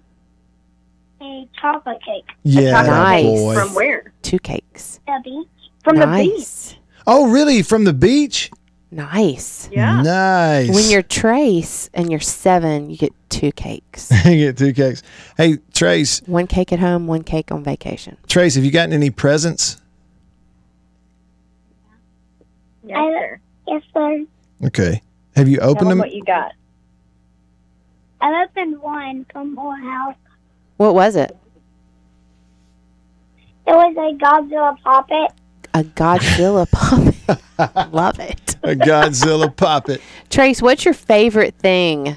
[1.21, 2.25] A chocolate cake.
[2.43, 3.23] Yeah, chocolate Nice.
[3.25, 3.53] boy.
[3.55, 4.13] From where?
[4.21, 4.99] two cakes.
[5.07, 5.47] The beach.
[5.83, 6.77] From the beach.
[7.07, 7.61] Oh, really?
[7.61, 8.49] From the beach?
[8.91, 9.69] Nice.
[9.71, 10.01] Yeah.
[10.01, 10.73] Nice.
[10.73, 14.09] When you're Trace and you're seven, you get two cakes.
[14.25, 15.03] you get two cakes.
[15.37, 18.17] Hey, Trace, one cake at home, one cake on vacation.
[18.27, 19.81] Trace, have you gotten any presents?
[22.83, 23.39] Yes, sir.
[23.67, 24.25] Yes, sir.
[24.65, 25.01] Okay.
[25.35, 25.99] Have you opened them them?
[25.99, 26.51] what you got.
[28.21, 30.15] I opened one from Morehouse.
[30.77, 31.35] What was it?
[33.67, 35.31] It was a Godzilla puppet.
[35.73, 36.69] A Godzilla
[37.57, 37.93] puppet.
[37.93, 38.55] Love it.
[38.63, 40.01] A Godzilla puppet.
[40.29, 42.15] Trace, what's your favorite thing?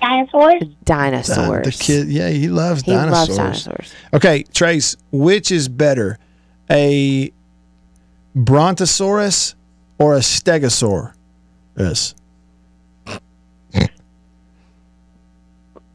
[0.00, 0.62] Dinosaurs?
[0.84, 1.64] Dinosaurs.
[1.78, 3.28] The kid, yeah, he loves He dinosaurs.
[3.38, 3.94] loves dinosaurs.
[4.14, 6.18] Okay, Trace, which is better,
[6.70, 7.32] a
[8.34, 9.54] brontosaurus
[9.98, 11.14] or a stegosaurus?
[11.78, 12.14] Yes.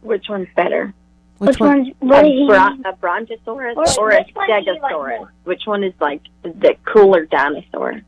[0.01, 0.93] Which one's better?
[1.37, 1.69] Which, Which one?
[2.01, 5.27] one's a, did bron- a brontosaurus Or- or, a which one do you like stegosaurus?
[5.45, 8.01] which one is like the cooler dinosaur?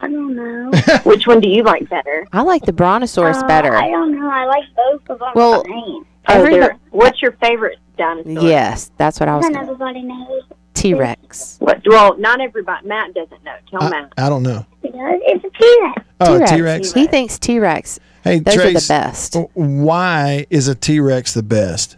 [0.00, 0.70] I don't know.
[1.04, 2.26] Which one do you like better?
[2.32, 3.76] I like the brontosaurus Uh, better.
[3.76, 4.28] I don't know.
[4.28, 5.28] I like both of them.
[5.36, 5.70] Well, the.
[5.70, 8.32] Oh, Everybody- what's your favorite dinosaur?
[8.42, 9.44] yes, that's what I was.
[9.44, 10.42] Then Gonna, everybody knows.
[10.74, 11.58] T Rex.
[11.60, 12.86] Well, not everybody.
[12.86, 13.54] Matt doesn't know.
[13.70, 14.12] Tell I, Matt.
[14.16, 14.64] I don't know.
[14.82, 16.02] You It's a T-Rex.
[16.20, 16.92] Oh, T Rex.
[16.92, 17.98] He thinks T Rex.
[18.24, 19.36] Hey, Those Trace, are the best.
[19.54, 21.96] why is a T Rex the best?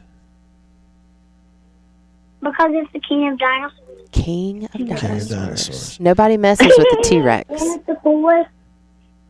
[2.40, 4.08] Because it's the king of dinosaurs.
[4.12, 5.28] King of King of dinosaurs.
[5.28, 6.00] dinosaurs.
[6.00, 7.48] Nobody messes with the T Rex.
[7.50, 8.50] And it's the coolest.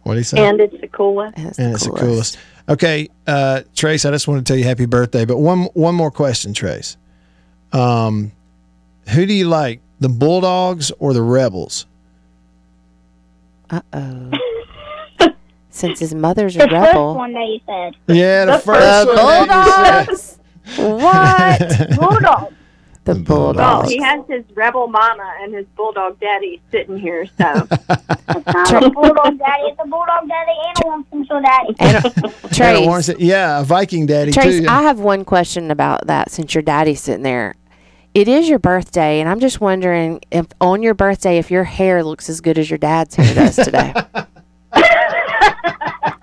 [0.02, 0.38] What do you say?
[0.46, 1.36] And it's the coolest.
[1.38, 2.00] And it's, and the, it's coolest.
[2.00, 2.38] the coolest.
[2.68, 5.24] Okay, uh, Trace, I just want to tell you happy birthday.
[5.24, 6.96] But one one more question, Trace.
[7.72, 8.32] Um,
[9.10, 11.86] who do you like, the Bulldogs or the Rebels?
[13.70, 14.30] Uh oh.
[15.70, 17.14] Since his mother's a The first rebel.
[17.16, 17.96] one that you said.
[18.14, 19.48] Yeah, the, The first The one.
[19.48, 20.38] that you said.
[20.76, 21.02] Bulldogs.
[21.02, 21.98] what?
[21.98, 22.54] Bulldog.
[23.04, 23.90] The The Well, Bulldogs.
[23.90, 27.66] he has his rebel mama and his bulldog daddy sitting here, so
[28.28, 29.62] It's not bulldog daddy.
[29.64, 31.74] It's a bulldog daddy and a Winston daddy.
[31.80, 34.66] And, Hannah Trace, Warren said- yeah, a Viking daddy Trace, too.
[34.68, 37.56] I have one question about that since your daddy's sitting there.
[38.14, 42.04] It is your birthday, and I'm just wondering if on your birthday, if your hair
[42.04, 43.92] looks as good as your dad's hair does today.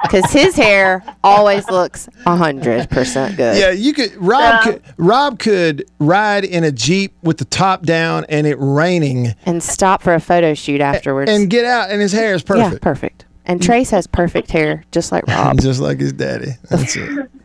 [0.04, 3.58] Because his hair always looks 100% good.
[3.58, 4.14] yeah, you could.
[4.18, 4.82] Rob could.
[4.98, 10.02] Rob could ride in a jeep with the top down and it raining And stop
[10.02, 11.32] for a photo shoot afterwards.
[11.32, 12.60] and get out, and his hair is perfect.
[12.64, 13.26] Yeah, perfect, perfect.
[13.46, 15.62] And Trace has perfect hair, just like Rob.
[15.62, 16.52] just like his daddy.
[16.70, 17.32] That's it.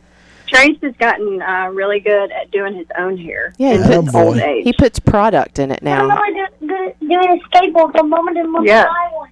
[0.47, 3.53] Trace has gotten uh, really good at doing his own hair.
[3.59, 4.43] Yeah, in he his puts- old boy.
[4.43, 4.65] age.
[4.65, 6.03] He puts product in it now.
[6.03, 6.19] I'm now.
[6.21, 8.85] only do, good, doing a skateboard for a moment and want Yeah.
[8.85, 9.31] to buy one.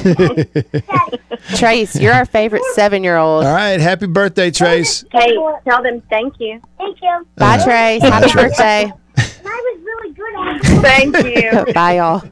[0.00, 1.18] Daddy,
[1.56, 3.44] Trace, you're our favorite seven year old.
[3.44, 5.04] All right, happy birthday, Trace.
[5.12, 5.36] Hey,
[5.68, 6.60] tell them thank you.
[6.78, 7.26] thank you.
[7.36, 8.00] Bye, Uh, Trace.
[8.02, 8.34] bye, Happy Trace.
[8.48, 8.92] birthday.
[9.16, 10.82] I was really good at it.
[10.82, 11.72] Thank you.
[11.74, 12.22] Bye, y'all.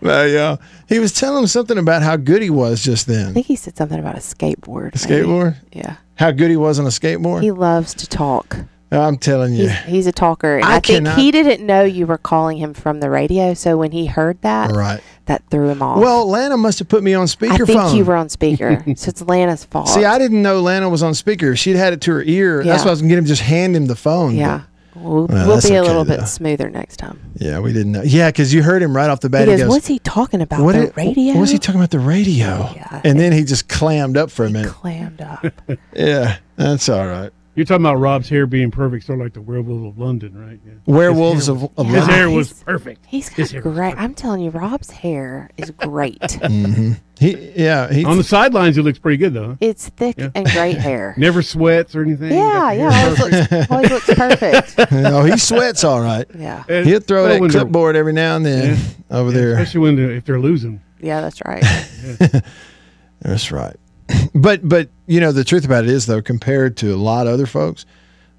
[0.00, 0.56] Well, yeah,
[0.88, 3.30] he was telling him something about how good he was just then.
[3.30, 4.94] I think he said something about a skateboard.
[4.94, 5.56] A skateboard.
[5.72, 5.96] Yeah.
[6.18, 7.42] How good he was on a skateboard.
[7.42, 8.56] He loves to talk.
[8.90, 9.68] I'm telling you.
[9.68, 10.60] He's, he's a talker.
[10.64, 13.52] I I, think cannot- he didn't know you were calling him from the radio.
[13.52, 15.00] So when he heard that, Right.
[15.26, 15.98] that threw him off.
[15.98, 17.52] Well, Lana must have put me on speaker.
[17.52, 17.66] I speakerphone.
[17.66, 18.82] think you were on speaker.
[18.96, 19.88] so it's Lana's fault.
[19.90, 21.54] See, I didn't know Lana was on speaker.
[21.54, 22.64] She'd had it to her ear.
[22.64, 24.34] That's why I was gonna get him just hand him the phone.
[24.34, 24.62] yeah.
[24.94, 26.16] We'll, Well, we'll be a okay, little though.
[26.18, 27.20] bit smoother next time.
[27.36, 28.02] Yeah, we didn't know.
[28.02, 29.46] Yeah, because you heard him right off the bat.
[29.46, 30.62] He He goes, goes, What's he talking about?
[30.62, 31.34] "What the it- radio?
[31.34, 31.90] What's he talking about?
[31.90, 32.70] The radio.
[32.74, 33.00] Yeah.
[33.04, 34.72] And then he just clammed up for a minute.
[34.72, 35.44] clammed up.
[35.94, 37.30] Yeah, that's all right.
[37.58, 40.60] You're talking about Rob's hair being perfect, sort of like the werewolf of London, right?
[40.64, 40.74] Yeah.
[40.86, 42.08] Werewolves of, of His London.
[42.08, 43.04] hair was He's- perfect.
[43.06, 43.94] He's His got hair great.
[43.98, 46.20] I'm telling you, Rob's hair is great.
[46.48, 46.92] Mm-hmm.
[47.18, 48.04] He, yeah, he.
[48.04, 49.56] On the sidelines, he looks pretty good though.
[49.60, 50.30] it's thick Yeah.
[50.36, 51.14] and great hair.
[51.18, 52.30] Never sweats or anything.
[52.32, 52.90] Yeah, yeah.
[52.92, 53.18] hair Always
[53.50, 54.74] looks, always looks perfect.
[54.92, 56.26] oh, he sweats all right.
[56.38, 56.62] Yeah.
[56.62, 56.86] perfect.
[56.86, 58.76] He'll throw Well, that when clipboard every now and then
[59.10, 59.16] Yeah.
[59.18, 59.52] over yeah, there.
[59.54, 60.80] especially when they're, if they're losing.
[61.00, 61.64] Yeah, that's right.
[63.20, 63.76] That's right.
[64.34, 67.32] But but you know the truth about it is though, compared to a lot of
[67.32, 67.86] other folks,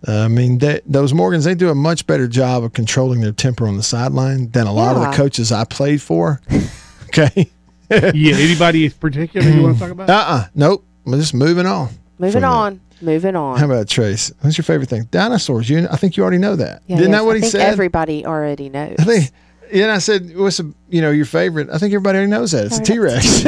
[0.08, 3.32] uh, I mean that those Morgans they do a much better job of controlling their
[3.34, 6.40] temper on the sideline than a lot of the coaches I played for.
[7.06, 7.50] okay.
[7.90, 8.36] yeah.
[8.36, 10.10] Anybody in particular you want to talk about?
[10.10, 10.86] Uh uh Nope.
[11.06, 11.90] We're just moving on.
[12.20, 12.50] Moving From there.
[12.50, 12.82] on.
[13.02, 13.58] Moving on.
[13.58, 14.32] How about Trace?
[14.42, 15.06] What's your favorite thing?
[15.12, 15.70] Dinosaurs.
[15.70, 16.84] You I think you already know that.
[16.88, 17.62] Yeah, Didn't yes, that what I he think said?
[17.62, 18.96] Everybody already knows.
[19.00, 19.30] I think yeah,
[19.72, 22.66] and I said, "What's a, you know your favorite?" I think everybody already knows that.
[22.66, 23.44] It's a T Rex.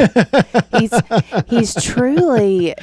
[0.79, 0.93] he's
[1.47, 2.75] he's truly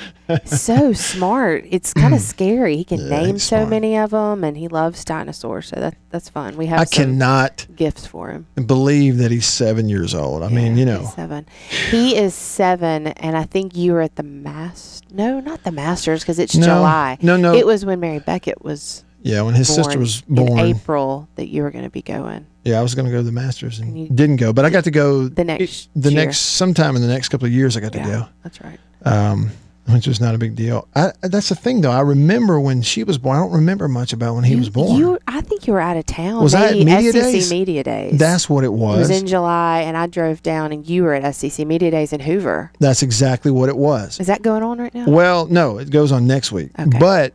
[0.44, 1.64] so smart.
[1.68, 2.24] It's kind of mm.
[2.24, 2.76] scary.
[2.76, 3.70] He can Yeah, name so smart.
[3.70, 5.68] many of them, and he loves dinosaurs.
[5.68, 6.56] So that that's fun.
[6.56, 8.46] We have I cannot gifts for him.
[8.66, 10.42] believe that he's seven years old.
[10.42, 11.46] I mean, Yeah, you he's know, seven.
[11.90, 15.02] He is seven, and I think you were at the mass.
[15.10, 17.18] No, not the Masters because it's No, July.
[17.22, 17.54] no, no.
[17.54, 19.42] It was when Mary Beckett was yeah.
[19.42, 22.46] When his sister born was in born, April that you were going to be going.
[22.68, 24.70] Yeah, I was going to go to the Masters and And didn't go, but I
[24.70, 26.24] got to go The next the year.
[26.24, 27.76] next sometime in the next couple of years.
[27.76, 28.78] I got to Yeah, that's right.
[29.04, 29.50] um,
[29.86, 30.86] which was not a big deal.
[30.94, 31.90] I, that's the thing, though.
[31.90, 33.38] I remember when she was born.
[33.38, 34.98] I don't remember much about when he You- was born.
[34.98, 36.42] You, I think you were out of town.
[36.42, 37.50] Was I at Media SEC Days?
[37.50, 38.18] Media Days.
[38.18, 38.98] that's what it It was.
[39.08, 42.20] was in July, and I drove down, and you were at SEC Media Days in
[42.20, 42.70] Hoover.
[42.80, 44.20] that's exactly what it was.
[44.20, 45.06] Is that going on right now?
[45.08, 46.70] Well, no, it goes on next week.
[46.78, 46.98] Okay.
[46.98, 47.32] But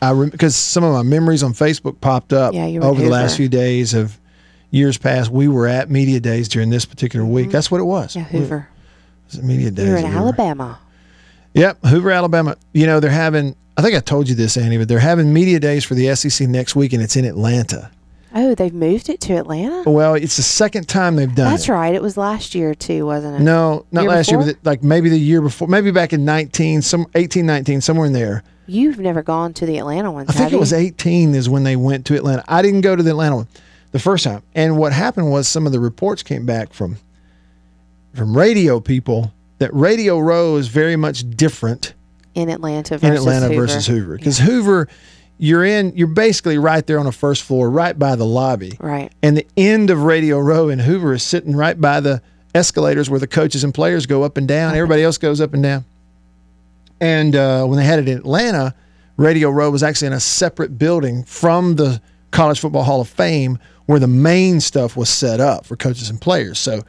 [0.00, 3.50] I because some of my memories on Facebook popped up Yeah, over the last few
[3.50, 4.18] days of
[4.70, 5.30] years past.
[5.30, 7.50] We were at media days during this particular week.
[7.50, 8.14] That's what it was.
[8.14, 8.18] Mm-hmm.
[8.18, 8.68] yeah, Hoover.
[9.28, 9.86] It was media days.
[9.86, 10.78] You were in We Alabama.
[11.54, 12.56] Yep, Hoover, Alabama.
[12.72, 13.56] You know they're having.
[13.76, 16.46] I think I told you this, Annie, but they're having media days for the SEC
[16.48, 17.90] next week, and it's in Atlanta.
[18.32, 19.90] Oh, they've moved it to Atlanta.
[19.90, 21.72] Well, it's the second time they've done That's it.
[21.72, 21.94] right.
[21.94, 23.42] It was last year too, wasn't it?
[23.42, 26.82] No, not Year last year, but like maybe the year before, maybe back in 19,
[26.82, 28.44] some 18, 19, somewhere in there.
[28.66, 31.74] You've never gone to the Atlanta ones, I think it was 18 is when they
[31.74, 32.44] went to Atlanta.
[32.46, 33.48] I didn't go to the Atlanta one
[33.92, 34.42] the first time.
[34.54, 36.96] And what happened was some of the reports came back from
[38.14, 41.94] from radio people that Radio Row is very much different
[42.34, 43.60] in Atlanta versus in Atlanta Hoover.
[43.60, 44.88] versus Hoover because Hoover
[45.38, 48.76] you're in you're basically right there on the first floor right by the lobby.
[48.80, 49.12] Right.
[49.22, 52.20] And the end of Radio Row in Hoover is sitting right by the
[52.54, 54.74] escalators where the coaches and players go up and down.
[54.74, 55.84] Everybody else goes up and down.
[57.00, 58.74] And uh, when they had it in Atlanta,
[59.16, 63.58] Radio Row was actually in a separate building from the College Football Hall of Fame
[63.86, 66.58] where the main stuff was set up for coaches and players.
[66.60, 66.82] So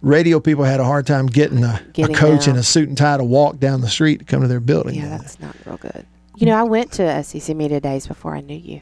[0.00, 2.54] radio people had a hard time getting a, Getting a coach down.
[2.54, 4.94] in a suit and tie to walk down the street to come to their building.
[4.94, 5.18] Yeah, there.
[5.18, 6.06] that's not real good.
[6.36, 8.80] You know, I went to SEC media days before I knew you.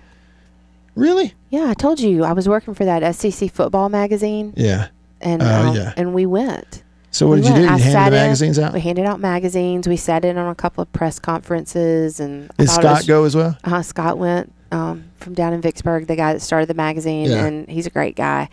[0.95, 1.35] Really?
[1.51, 4.89] Yeah, I told you I was working for that SEC football magazine, Yeah.
[5.21, 5.93] and Oh, um, yeah.
[5.97, 6.83] and we went.
[7.11, 7.61] So what We did you do?
[7.63, 7.65] went.
[7.67, 8.73] You I handed the in- magazines out?
[8.73, 9.89] We handed out magazines.
[9.89, 13.35] We sat in on a couple of press conferences, and Did Scott was- go as
[13.35, 13.57] well?
[13.65, 17.45] Uh, Scott went um, from down in Vicksburg, the guy that started the magazine, Yeah.
[17.45, 18.49] and he's a great guy.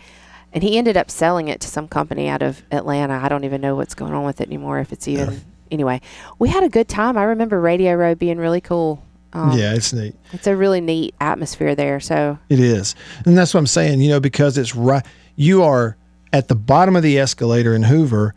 [0.52, 3.20] And he ended up selling it to some company out of Atlanta.
[3.22, 4.78] I don't even know what's going on with it anymore.
[4.80, 6.00] If it's even anyway,
[6.38, 7.18] we had a good time.
[7.18, 9.02] I remember Radio Row being really cool.
[9.34, 10.14] Um, yeah, it's neat.
[10.32, 12.00] it's a really neat atmosphere there.
[12.00, 12.94] So It is.
[13.26, 15.04] And that's what I'm saying, you know, because it's right
[15.36, 15.98] you are
[16.32, 18.34] at the bottom of the escalator in Hoover.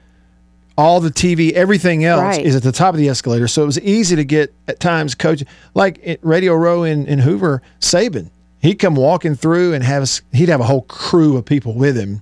[0.82, 2.46] All the TV, everything else Right.
[2.46, 3.48] is at the top of the escalator.
[3.48, 7.20] So it was easy to get at times coach like at Radio Row in, in
[7.20, 8.30] Hoover, Saban.
[8.60, 11.96] He'd come walking through and have us he'd have a whole crew of people with
[11.98, 12.22] him.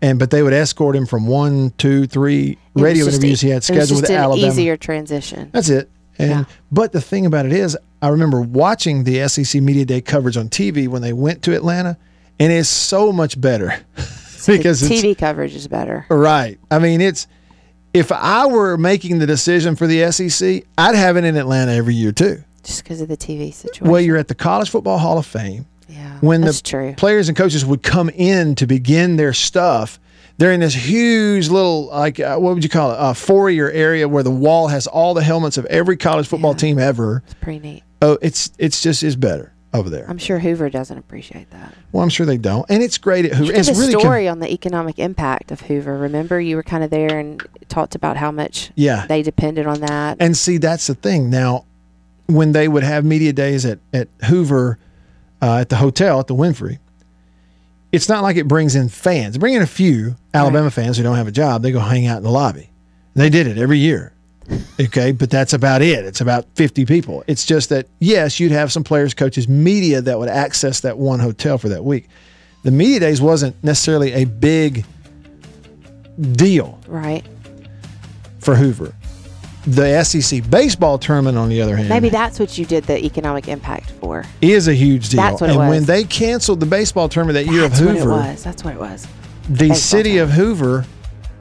[0.00, 3.56] And but they would escort him from one, two, three radio interviews e- he had
[3.56, 4.46] it was scheduled just with an Alabama.
[4.48, 5.50] easier transition.
[5.52, 5.88] That's it.
[6.18, 6.44] And Yeah.
[6.70, 10.48] but the thing about it is, I remember watching the SEC media day coverage on
[10.48, 11.96] TV when they went to Atlanta,
[12.40, 13.74] and it's so much better
[14.46, 16.04] because the TV coverage is better.
[16.10, 16.58] right.
[16.70, 17.26] I mean, it's
[17.94, 21.94] if I were making the decision for the SEC, I'd have it in Atlanta every
[21.94, 22.42] year too.
[22.64, 23.88] Just because of the TV situation.
[23.88, 25.66] Well, you're at the College Football Hall of Fame.
[25.88, 26.94] yeah, When that's the true.
[26.96, 29.98] players and coaches would come in to begin their stuff,
[30.38, 32.96] they're in this huge little like uh, what would you call it?
[32.98, 36.56] A foyer area where the wall has all the helmets of every college football Yeah.
[36.58, 37.22] team ever.
[37.26, 37.82] It's pretty neat.
[38.00, 40.06] Oh, it's it's just is better over there.
[40.08, 41.74] I'm sure Hoover doesn't appreciate that.
[41.92, 43.52] well, I'm sure they don't, and it's great at Hoover.
[43.52, 45.96] You It's a really story com- on the economic impact of Hoover.
[45.98, 49.06] Remember, you were kind of there and talked about how much yeah.
[49.06, 50.18] they depended on that.
[50.20, 51.30] And see, that's the thing.
[51.30, 51.64] Now,
[52.26, 54.78] when they would have media days at at Hoover,
[55.40, 56.78] uh, at the hotel at the Wynfrey,
[57.92, 59.38] it's not like it brings in fans.
[59.38, 61.62] Bring in a few Alabama fans who don't have a job.
[61.62, 62.70] They go hang out in the lobby.
[63.14, 64.14] They did it every year.
[64.80, 66.04] Okay, but that's about it.
[66.04, 67.22] It's about 50 people.
[67.26, 71.20] It's just that, yes, you'd have some players, coaches, media that would access that one
[71.20, 72.08] hotel for that week.
[72.64, 74.84] The media days wasn't necessarily a big
[76.32, 77.24] deal right?
[78.40, 78.94] for Hoover.
[79.66, 83.46] The SEC baseball tournament, on the other hand, Maybe that's what you did the economic
[83.46, 84.24] impact for.
[84.40, 85.20] is a huge deal.
[85.22, 85.68] That's what it and was.
[85.70, 88.42] when they canceled the baseball tournament that year That's of what it Hoover, was.
[88.42, 89.06] That's what it was.
[89.48, 90.84] the Baseball city of Hoover,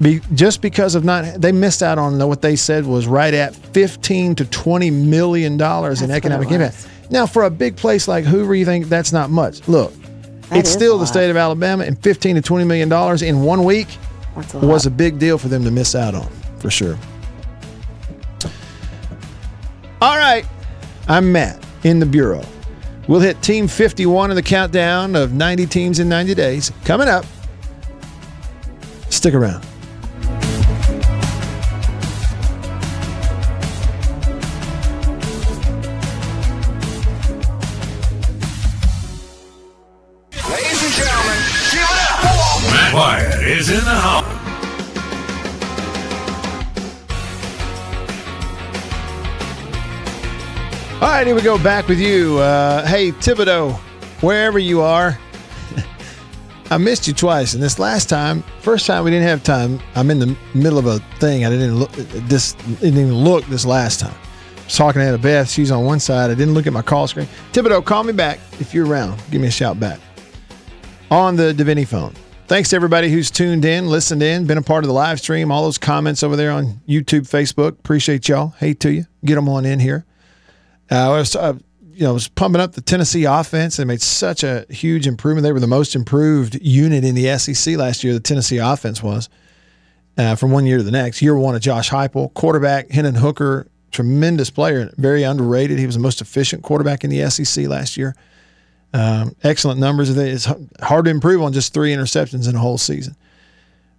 [0.02, 3.56] be, just because of not, they missed out on what they said was right at
[3.56, 6.88] 15 to 20 million dollars in economic impact.
[7.10, 9.68] Now, for a big place like Hoover, you think that's not much.
[9.68, 9.94] Look,
[10.50, 13.64] That it's still the state of Alabama, and 15 to 20 million dollars in one
[13.64, 13.88] week
[14.54, 16.98] a was a big deal for them to miss out on, for sure.
[20.02, 20.46] All right,
[21.08, 22.44] I'm Matt in the Bureau.
[23.08, 26.72] We'll hit Team 51 in the countdown of 90 teams in 90 days.
[26.86, 27.26] Coming up.
[29.10, 29.66] Stick around.
[51.22, 52.40] Right, here we go back with you.
[52.40, 53.76] Uh, hey, Thibodeau,
[54.24, 55.20] wherever you are,
[56.72, 57.54] I missed you twice.
[57.54, 59.80] And this last time, first time we didn't have time.
[59.94, 61.46] I'm in the middle of a thing.
[61.46, 64.16] I didn't look this didn't even look this last time.
[64.16, 65.48] I was talking to Anna Beth.
[65.48, 66.32] She's on one side.
[66.32, 67.28] I didn't look at my call screen.
[67.52, 69.22] Thibodeau, call me back if you're around.
[69.30, 70.00] Give me a shout back
[71.12, 72.16] on the Davini phone.
[72.48, 75.52] Thanks to everybody who's tuned in, listened in, been a part of the live stream.
[75.52, 77.70] All those comments over there on YouTube, Facebook.
[77.70, 78.56] Appreciate y'all.
[78.58, 79.06] Hey to you.
[79.24, 80.08] Get them on in here.
[80.92, 81.54] Uh, I was, uh,
[81.94, 83.78] you know, was pumping up the Tennessee offense.
[83.78, 85.44] They made such a huge improvement.
[85.44, 88.14] They were the most improved unit in the SEC last year.
[88.14, 89.30] The Tennessee offense was
[90.18, 91.22] uh, from one year to the next.
[91.22, 95.78] Year one of Josh Heupel, quarterback Hendon Hooker tremendous player, very underrated.
[95.78, 98.16] He was the most efficient quarterback in the SEC last year.
[98.94, 100.16] Um, excellent numbers.
[100.18, 100.48] It's
[100.82, 103.16] hard to improve on just three interceptions in a whole season.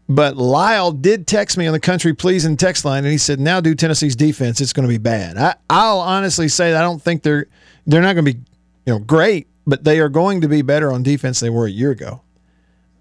[0.08, 3.60] But Lyle did text me on the country pleasing text line, and he said, "Now
[3.60, 4.60] do Tennessee's defense.
[4.60, 7.46] It's going to be bad." I, I'll honestly say I don't think they're
[7.86, 8.40] they're not going to be
[8.86, 11.66] you know great, but they are going to be better on defense than they were
[11.66, 12.20] a year ago.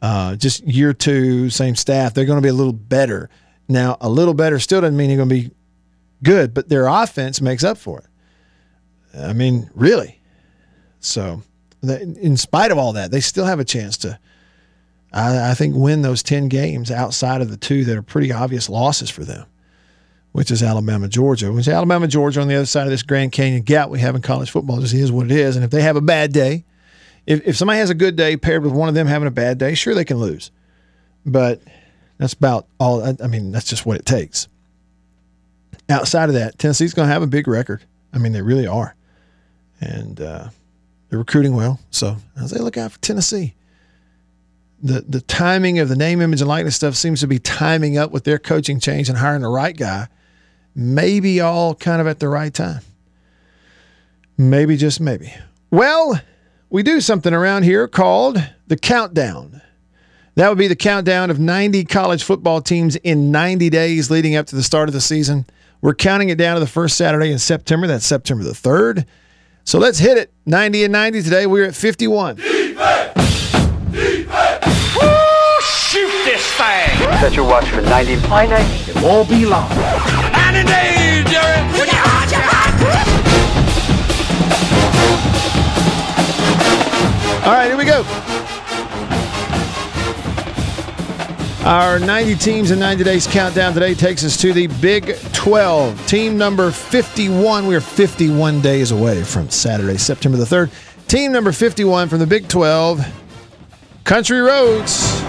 [0.02, 2.14] Uh, just year two, same staff.
[2.14, 3.30] They're going to be a little better.
[3.68, 5.52] Now, a little better still doesn't mean they're going to be
[6.24, 8.06] good, but their offense makes up for it.
[9.18, 10.20] I mean, really.
[11.00, 11.44] So,
[11.84, 14.20] in spite of all that, they still have a chance to,
[15.14, 18.70] I, I think, win those 10 games outside of the two that are pretty obvious
[18.70, 19.46] losses for them,
[20.32, 21.52] which is Alabama, Georgia.
[21.52, 24.22] Which Alabama, Georgia on the other side of this Grand Canyon gap we have in
[24.22, 25.56] college football just is what it is.
[25.56, 26.64] And if they have a bad day,
[27.26, 29.58] if, if somebody has a good day paired with one of them having a bad
[29.58, 30.52] day, sure they can lose.
[31.26, 31.62] But
[32.18, 33.04] that's about all.
[33.04, 34.48] I, I mean, that's just what it takes.
[35.90, 37.84] Outside of that, Tennessee's going to have a big record.
[38.14, 38.96] I mean, they really are.
[39.82, 40.50] And uh,
[41.10, 41.80] they're recruiting well.
[41.90, 43.56] So I say, look out for Tennessee.
[44.84, 48.12] The, the timing of the name, image, and likeness stuff seems to be timing up
[48.12, 50.08] with their coaching change and hiring the right guy.
[50.74, 52.82] Maybe all kind of at the right time.
[54.38, 55.34] Maybe, just maybe.
[55.70, 56.20] Well,
[56.70, 59.62] we do something around here called the countdown.
[60.36, 64.48] That would be the countdown of 90 college football teams in 90 days leading up
[64.48, 65.46] to the start of the season.
[65.82, 67.88] We're counting it down to the first Saturday in September.
[67.88, 69.06] That's September the 3rd.
[69.64, 70.32] So let's hit it.
[70.46, 71.46] 90 and 90 today.
[71.46, 72.38] We're at 51.
[72.38, 73.52] Defense!
[73.92, 74.41] Defense!
[77.22, 78.28] Set your watch for 90.
[78.30, 78.92] My 90.
[78.92, 79.72] It won't be long.
[79.72, 81.62] And indeed, Jerry!
[87.46, 88.02] All right, here we go.
[91.64, 96.08] Our 90 teams in 90 days countdown today takes us to the Big 12.
[96.08, 97.68] Team number 51.
[97.68, 100.72] We are 51 days away from Saturday, September the 3rd.
[101.08, 103.06] Team number 51 from the Big 12,
[104.06, 105.22] Country Roads,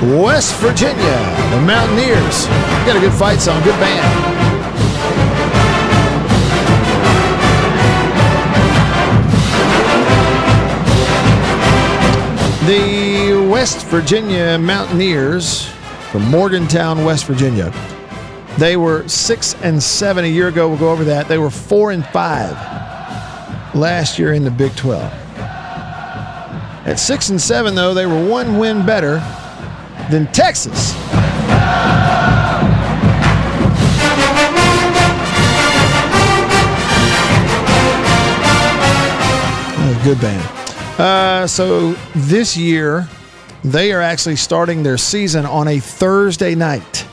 [0.00, 0.94] West Virginia,
[1.50, 2.46] the Mountaineers.
[2.86, 4.36] Got a good fight song, good band.
[12.68, 15.66] The West Virginia Mountaineers
[16.12, 17.72] from Morgantown, West Virginia.
[18.56, 20.68] They were six and seven a year ago.
[20.68, 21.26] We'll go over that.
[21.26, 22.54] They were four and five
[23.74, 25.02] last year in the Big 12.
[26.86, 29.20] At six and seven, though, they were one win better
[30.10, 30.94] than Texas.
[39.80, 41.00] Oh, good band.
[41.00, 43.08] Uh, so this year,
[43.64, 47.06] they are actually starting their season on a Thursday night.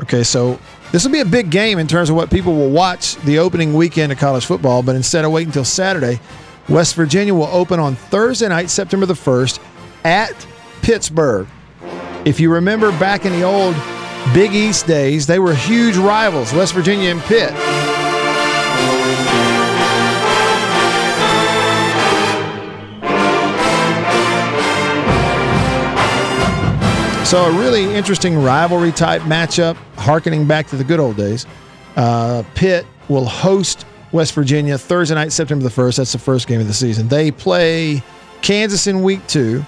[0.00, 0.58] Okay, so
[0.92, 3.74] this will be a big game in terms of what people will watch the opening
[3.74, 4.82] weekend of college football.
[4.82, 6.20] But instead of waiting until Saturday,
[6.68, 9.58] West Virginia will open on Thursday night, September the 1st,
[10.04, 10.46] at
[10.82, 11.48] Pittsburgh.
[12.28, 13.74] If you remember back in the old
[14.34, 17.48] Big East days, they were huge rivals, West Virginia and Pitt.
[27.26, 31.46] So a really interesting rivalry type matchup, harkening back to the good old days.
[31.96, 35.96] Uh, Pitt will host West Virginia Thursday night, September the 1st.
[35.96, 37.08] That's the first game of the season.
[37.08, 38.02] They play
[38.42, 39.64] Kansas in week two,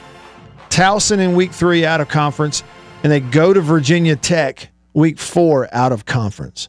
[0.70, 2.62] Towson in week three out of conference,
[3.02, 6.68] and they go to Virginia Tech week four out of conference.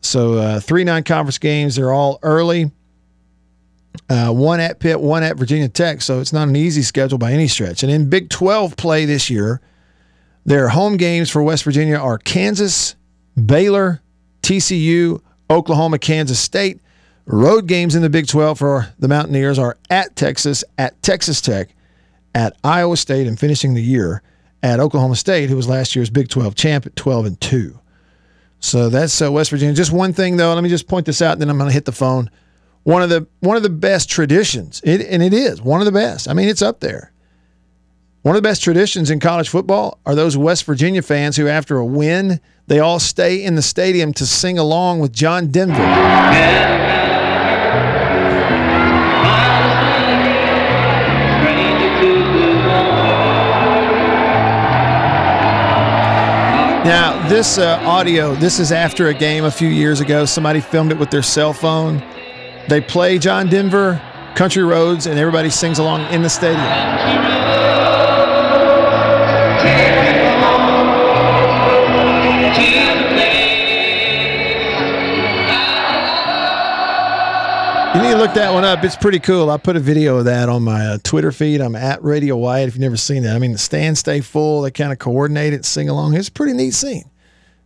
[0.00, 1.76] So uh, three non conference games.
[1.76, 2.70] They're all early.
[4.08, 6.02] Uh, one at Pitt, one at Virginia Tech.
[6.02, 7.82] So it's not an easy schedule by any stretch.
[7.82, 9.60] And in Big 12 play this year,
[10.44, 12.96] their home games for West Virginia are Kansas,
[13.46, 14.02] Baylor,
[14.42, 16.80] TCU, Oklahoma, Kansas State.
[17.26, 21.74] Road games in the Big 12 for the Mountaineers are at Texas, at Texas Tech,
[22.34, 24.22] at Iowa State, and finishing the year
[24.62, 27.78] at Oklahoma State, who was last year's Big 12 champ at 12 and 2.
[28.60, 29.74] So that's uh, West Virginia.
[29.74, 31.74] Just one thing though, let me just point this out, and then I'm going to
[31.74, 32.30] hit the phone.
[32.82, 35.92] One of the one of the best traditions, it, and it is one of the
[35.92, 36.28] best.
[36.28, 37.12] I mean, it's up there.
[38.22, 41.76] One of the best traditions in college football are those West Virginia fans who, after
[41.76, 45.74] a win, they all stay in the stadium to sing along with John Denver.
[56.84, 60.26] Now, this uh, audio, this is after a game a few years ago.
[60.26, 62.02] Somebody filmed it with their cell phone.
[62.68, 64.02] They play John Denver,
[64.34, 67.43] Country Roads, and everybody sings along in the stadium.
[78.18, 78.84] Look that one up.
[78.84, 79.50] It's pretty cool.
[79.50, 81.60] I put a video of that on my uh, Twitter feed.
[81.60, 82.68] I'm at Radio Wyatt.
[82.68, 84.62] If you've never seen that, I mean, the stands stay full.
[84.62, 86.14] They kind of coordinate it, sing along.
[86.14, 87.10] It's a pretty neat scene.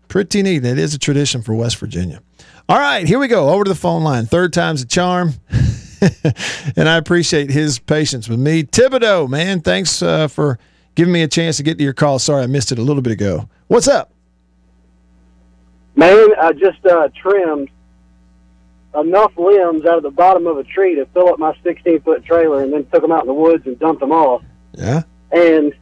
[0.08, 0.64] Pretty neat.
[0.64, 2.22] It is a tradition for West Virginia.
[2.68, 3.50] All right, here we go.
[3.50, 4.26] Over to the phone line.
[4.26, 5.34] Third time's a charm.
[6.76, 8.62] and I appreciate his patience with me.
[8.62, 10.58] Thibodeau, man, thanks uh, for
[10.94, 12.18] giving me a chance to get to your call.
[12.18, 13.48] Sorry I missed it a little bit ago.
[13.66, 14.12] What's up?
[15.96, 17.70] Man, I just uh, trimmed
[18.94, 22.24] enough limbs out of the bottom of a tree to fill up my 16 foot
[22.24, 24.42] trailer and then took them out in the woods and dumped them off.
[24.72, 25.02] Yeah.
[25.30, 25.74] And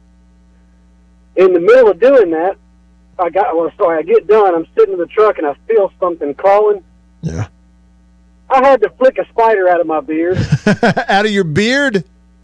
[1.35, 2.57] in the middle of doing that,
[3.19, 4.53] I got, well, sorry, I get done.
[4.53, 6.83] I'm sitting in the truck and I feel something crawling.
[7.21, 7.47] Yeah.
[8.49, 10.37] I had to flick a spider out of my beard.
[11.09, 12.03] Out of your beard?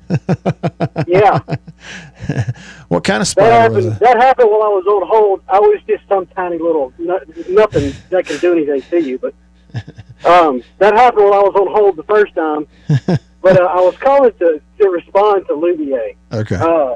[1.08, 1.40] Yeah.
[2.88, 3.92] What kind of That spider was happened.
[3.94, 4.00] that?
[4.00, 5.42] That happened while I was on hold.
[5.48, 9.18] I was just some tiny little nothing that can do anything to you.
[9.18, 9.34] But
[10.26, 12.68] um, that happened when I was on hold the first time.
[13.44, 16.16] But uh, I was calling to to respond to Louvier.
[16.32, 16.56] Okay.
[16.56, 16.96] Uh,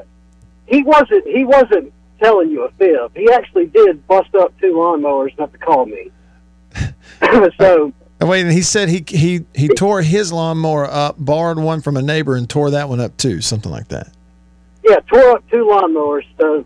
[0.64, 1.26] he wasn't.
[1.26, 3.14] He wasn't telling you a fib.
[3.14, 6.10] He actually did bust up two lawnmowers not to call me.
[7.58, 11.82] so And wait, and he said he he he tore his lawnmower up, borrowed one
[11.82, 14.08] from a neighbor, and tore that one up too, something like that.
[14.88, 16.24] yeah, tore up two lawnmowers.
[16.40, 16.64] So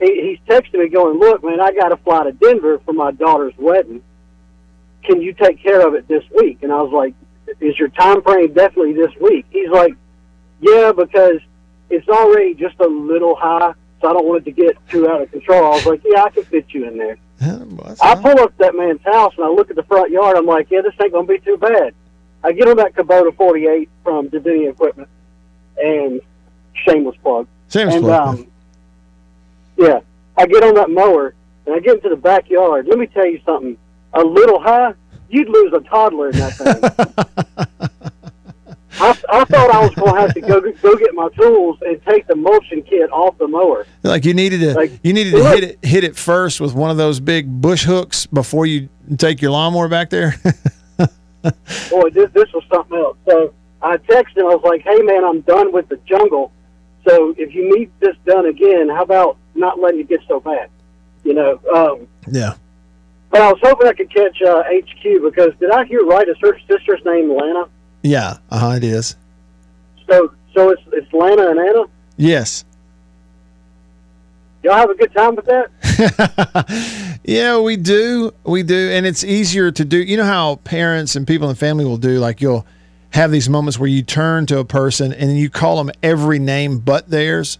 [0.00, 3.10] he, he's texting me going, "Look, man, I got to fly to Denver for my
[3.10, 4.00] daughter's wedding.
[5.04, 7.14] Can you take care of it this week?" And I was like,
[7.60, 9.94] "Is your time frame definitely this week?" He's like,
[10.60, 11.40] "Yeah, because
[11.90, 15.22] it's already just a little high, so I don't want it to get too out
[15.22, 17.16] of control." I was like, "Yeah, I can fit you in there."
[18.02, 20.36] I pull up that man's house and I look at the front yard.
[20.36, 21.94] I'm like, "Yeah, this ain't gonna be too bad."
[22.42, 25.08] I get on that Kubota 48 from Davini Equipment,
[25.82, 26.20] and
[26.74, 27.46] shameless plug.
[27.70, 28.46] Shameless and, plug, Um,
[29.76, 30.00] yeah,
[30.36, 31.34] I get on that mower
[31.66, 32.86] and I get into the backyard.
[32.86, 33.76] Let me tell you something.
[34.14, 34.94] A little high,
[35.28, 37.88] you'd lose a toddler in that thing.
[39.00, 42.00] I, I thought I was going to have to go go get my tools and
[42.04, 43.86] take the mulching kit off the mower.
[44.04, 45.54] Like you needed to Like, you needed to look.
[45.54, 48.88] hit it hit it first with one of those big bush hooks before you
[49.18, 50.36] take your lawnmower back there.
[51.90, 53.16] Boy, this this was something else.
[53.28, 53.52] So
[53.82, 54.46] I texted him.
[54.46, 56.52] I was like, "Hey, man, I'm done with the jungle.
[57.06, 60.70] So if you need this done again, how about not letting it get so bad?
[61.24, 62.54] You know." Um, yeah.
[63.34, 66.28] But I was hoping I could catch uh, HQ because did I hear right?
[66.28, 67.68] Is her sister's name Lana?
[68.02, 68.38] Yeah.
[68.50, 68.68] Uh huh.
[68.76, 69.16] It is.
[70.08, 71.84] So so it's it's Lana and Anna.
[72.16, 72.64] Yes.
[74.62, 77.10] Y'all have a good time with that?
[77.26, 78.32] Yeah, we do.
[78.44, 78.90] We do.
[78.90, 79.96] And it's easier to do.
[79.96, 82.66] You know how parents and people in the family will do, like you'll
[83.10, 86.80] have these moments where you turn to a person and you call them every name
[86.80, 87.58] but theirs.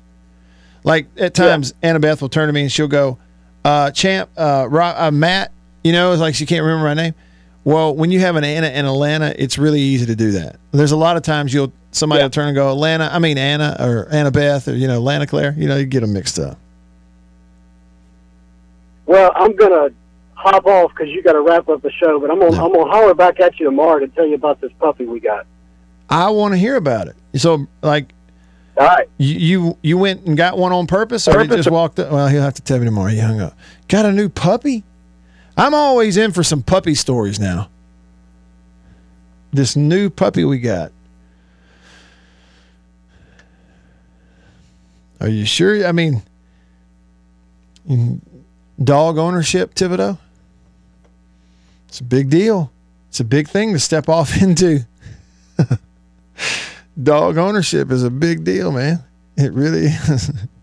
[0.83, 3.17] Like at times, Annabeth will turn to me and she'll go,
[3.65, 5.51] uh, Champ, uh, Ro- uh, Matt,
[5.85, 7.15] you know, it's like she can't remember my name.
[7.63, 10.57] Well, when you have an Anna and a Lana, it's really easy to do that.
[10.73, 13.77] There's a lot of times you'll, somebody will turn and go, Lana, I mean Anna
[13.79, 16.59] or Annabeth or, you know, Lana Claire, you know, you get them mixed up.
[19.07, 19.91] Well, I'm gonna
[20.35, 22.19] hop off because you got to wrap up the show.
[22.21, 24.73] But I'm gonna I'm gonna holler back at you tomorrow to tell you about this
[24.79, 25.47] puppy we got.
[26.09, 27.17] I want to hear about it.
[27.37, 28.13] So, like,
[28.77, 29.09] All right.
[29.19, 31.99] you you, you went and got one on purpose, or you just walked?
[31.99, 32.13] Up?
[32.13, 33.11] Well, he'll have to tell me tomorrow.
[33.11, 33.57] He hung up.
[33.89, 34.85] Got a new puppy.
[35.57, 37.69] I'm always in for some puppy stories now.
[39.53, 40.93] This new puppy we got.
[45.21, 45.87] Are you sure?
[45.87, 46.23] I mean,
[48.83, 50.19] dog ownership, Thibodeau.
[51.89, 52.73] It's a big deal.
[53.09, 54.81] It's a big thing to step off into.
[57.03, 59.03] Dog ownership is a big deal, man.
[59.37, 60.33] It really is.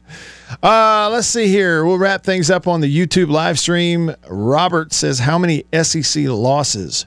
[0.62, 1.86] Uh, let's see here.
[1.86, 4.14] We'll wrap things up on the YouTube live stream.
[4.28, 7.06] Robert says, How many SEC losses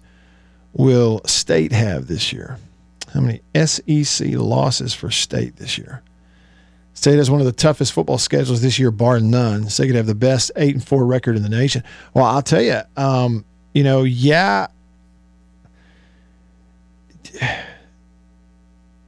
[0.73, 2.59] will state have this year?
[3.13, 6.03] How many SEC losses for state this year?
[6.95, 9.67] State has one of the toughest football schedules this year, bar none.
[9.77, 11.83] They could have the best eight and four record in the nation.
[12.15, 14.69] Well, I'll tell you, um, you know, yeah,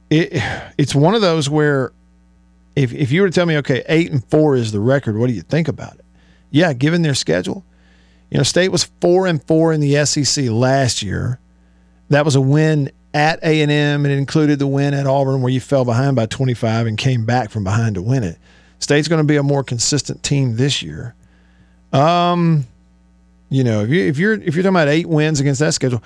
[0.09, 0.41] it
[0.77, 1.91] it's one of those where
[2.77, 5.27] if if you were to tell me, okay, eight and four is the record, what
[5.27, 6.05] do you think about it?
[6.51, 7.65] Yeah, given their schedule,
[8.29, 11.39] you know, State was four and four in the SEC last year.
[12.09, 15.41] That was a win at A and M, and it included the win at Auburn
[15.41, 18.37] where you fell behind by twenty five and came back from behind to win it.
[18.77, 21.15] State's going to be a more consistent team this year.
[21.91, 22.67] Um,
[23.49, 26.03] you know, if you if you're if you're talking about eight wins against that schedule,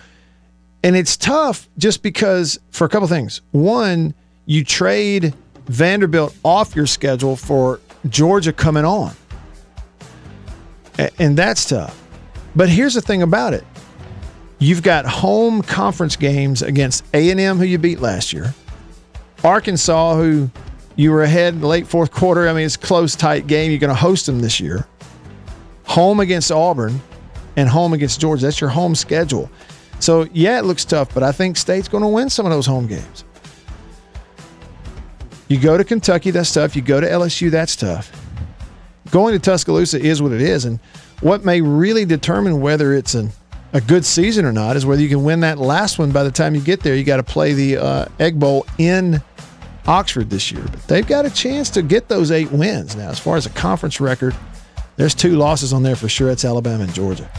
[0.86, 3.42] and it's tough just because for a couple things.
[3.52, 4.14] One,
[4.46, 5.34] you trade
[5.72, 9.14] Vanderbilt off your schedule for Georgia coming on.
[11.18, 11.98] And that's tough.
[12.56, 13.64] But here's the thing about it.
[14.60, 18.54] You've got home conference games against A&M, who you beat last year,
[19.44, 20.52] Arkansas, who
[20.96, 22.48] you were ahead in the late fourth quarter.
[22.48, 23.72] I mean, it's close, tight game.
[23.72, 24.86] You're going to host them this year.
[25.86, 27.02] Home against Auburn
[27.56, 28.44] and home against Georgia.
[28.46, 29.50] That's your home schedule.
[30.00, 32.66] So, yeah, it looks tough, but I think State's going to win some of those
[32.68, 33.24] home games.
[35.52, 36.78] You go to Kentucky, that's tough.
[36.78, 38.10] You go to LSU, that's tough.
[39.10, 40.64] Going to Tuscaloosa is what it is.
[40.64, 40.80] And
[41.20, 43.32] what may really determine whether it's an,
[43.74, 46.32] a good season or not is whether you can win that last one by the
[46.32, 46.96] time you get there.
[46.96, 49.22] You got to play the uh, Egg Bowl in
[49.88, 50.64] Oxford this year.
[50.64, 52.96] But they've got a chance to get those eight wins.
[52.96, 54.34] Now, as far as a conference record,
[54.96, 56.30] there's two losses on there for sure.
[56.30, 57.30] It's Alabama and Georgia.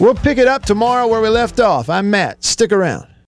[0.00, 1.88] We'll pick it up tomorrow where we left off.
[1.88, 2.42] I'm Matt.
[2.42, 3.11] Stick around.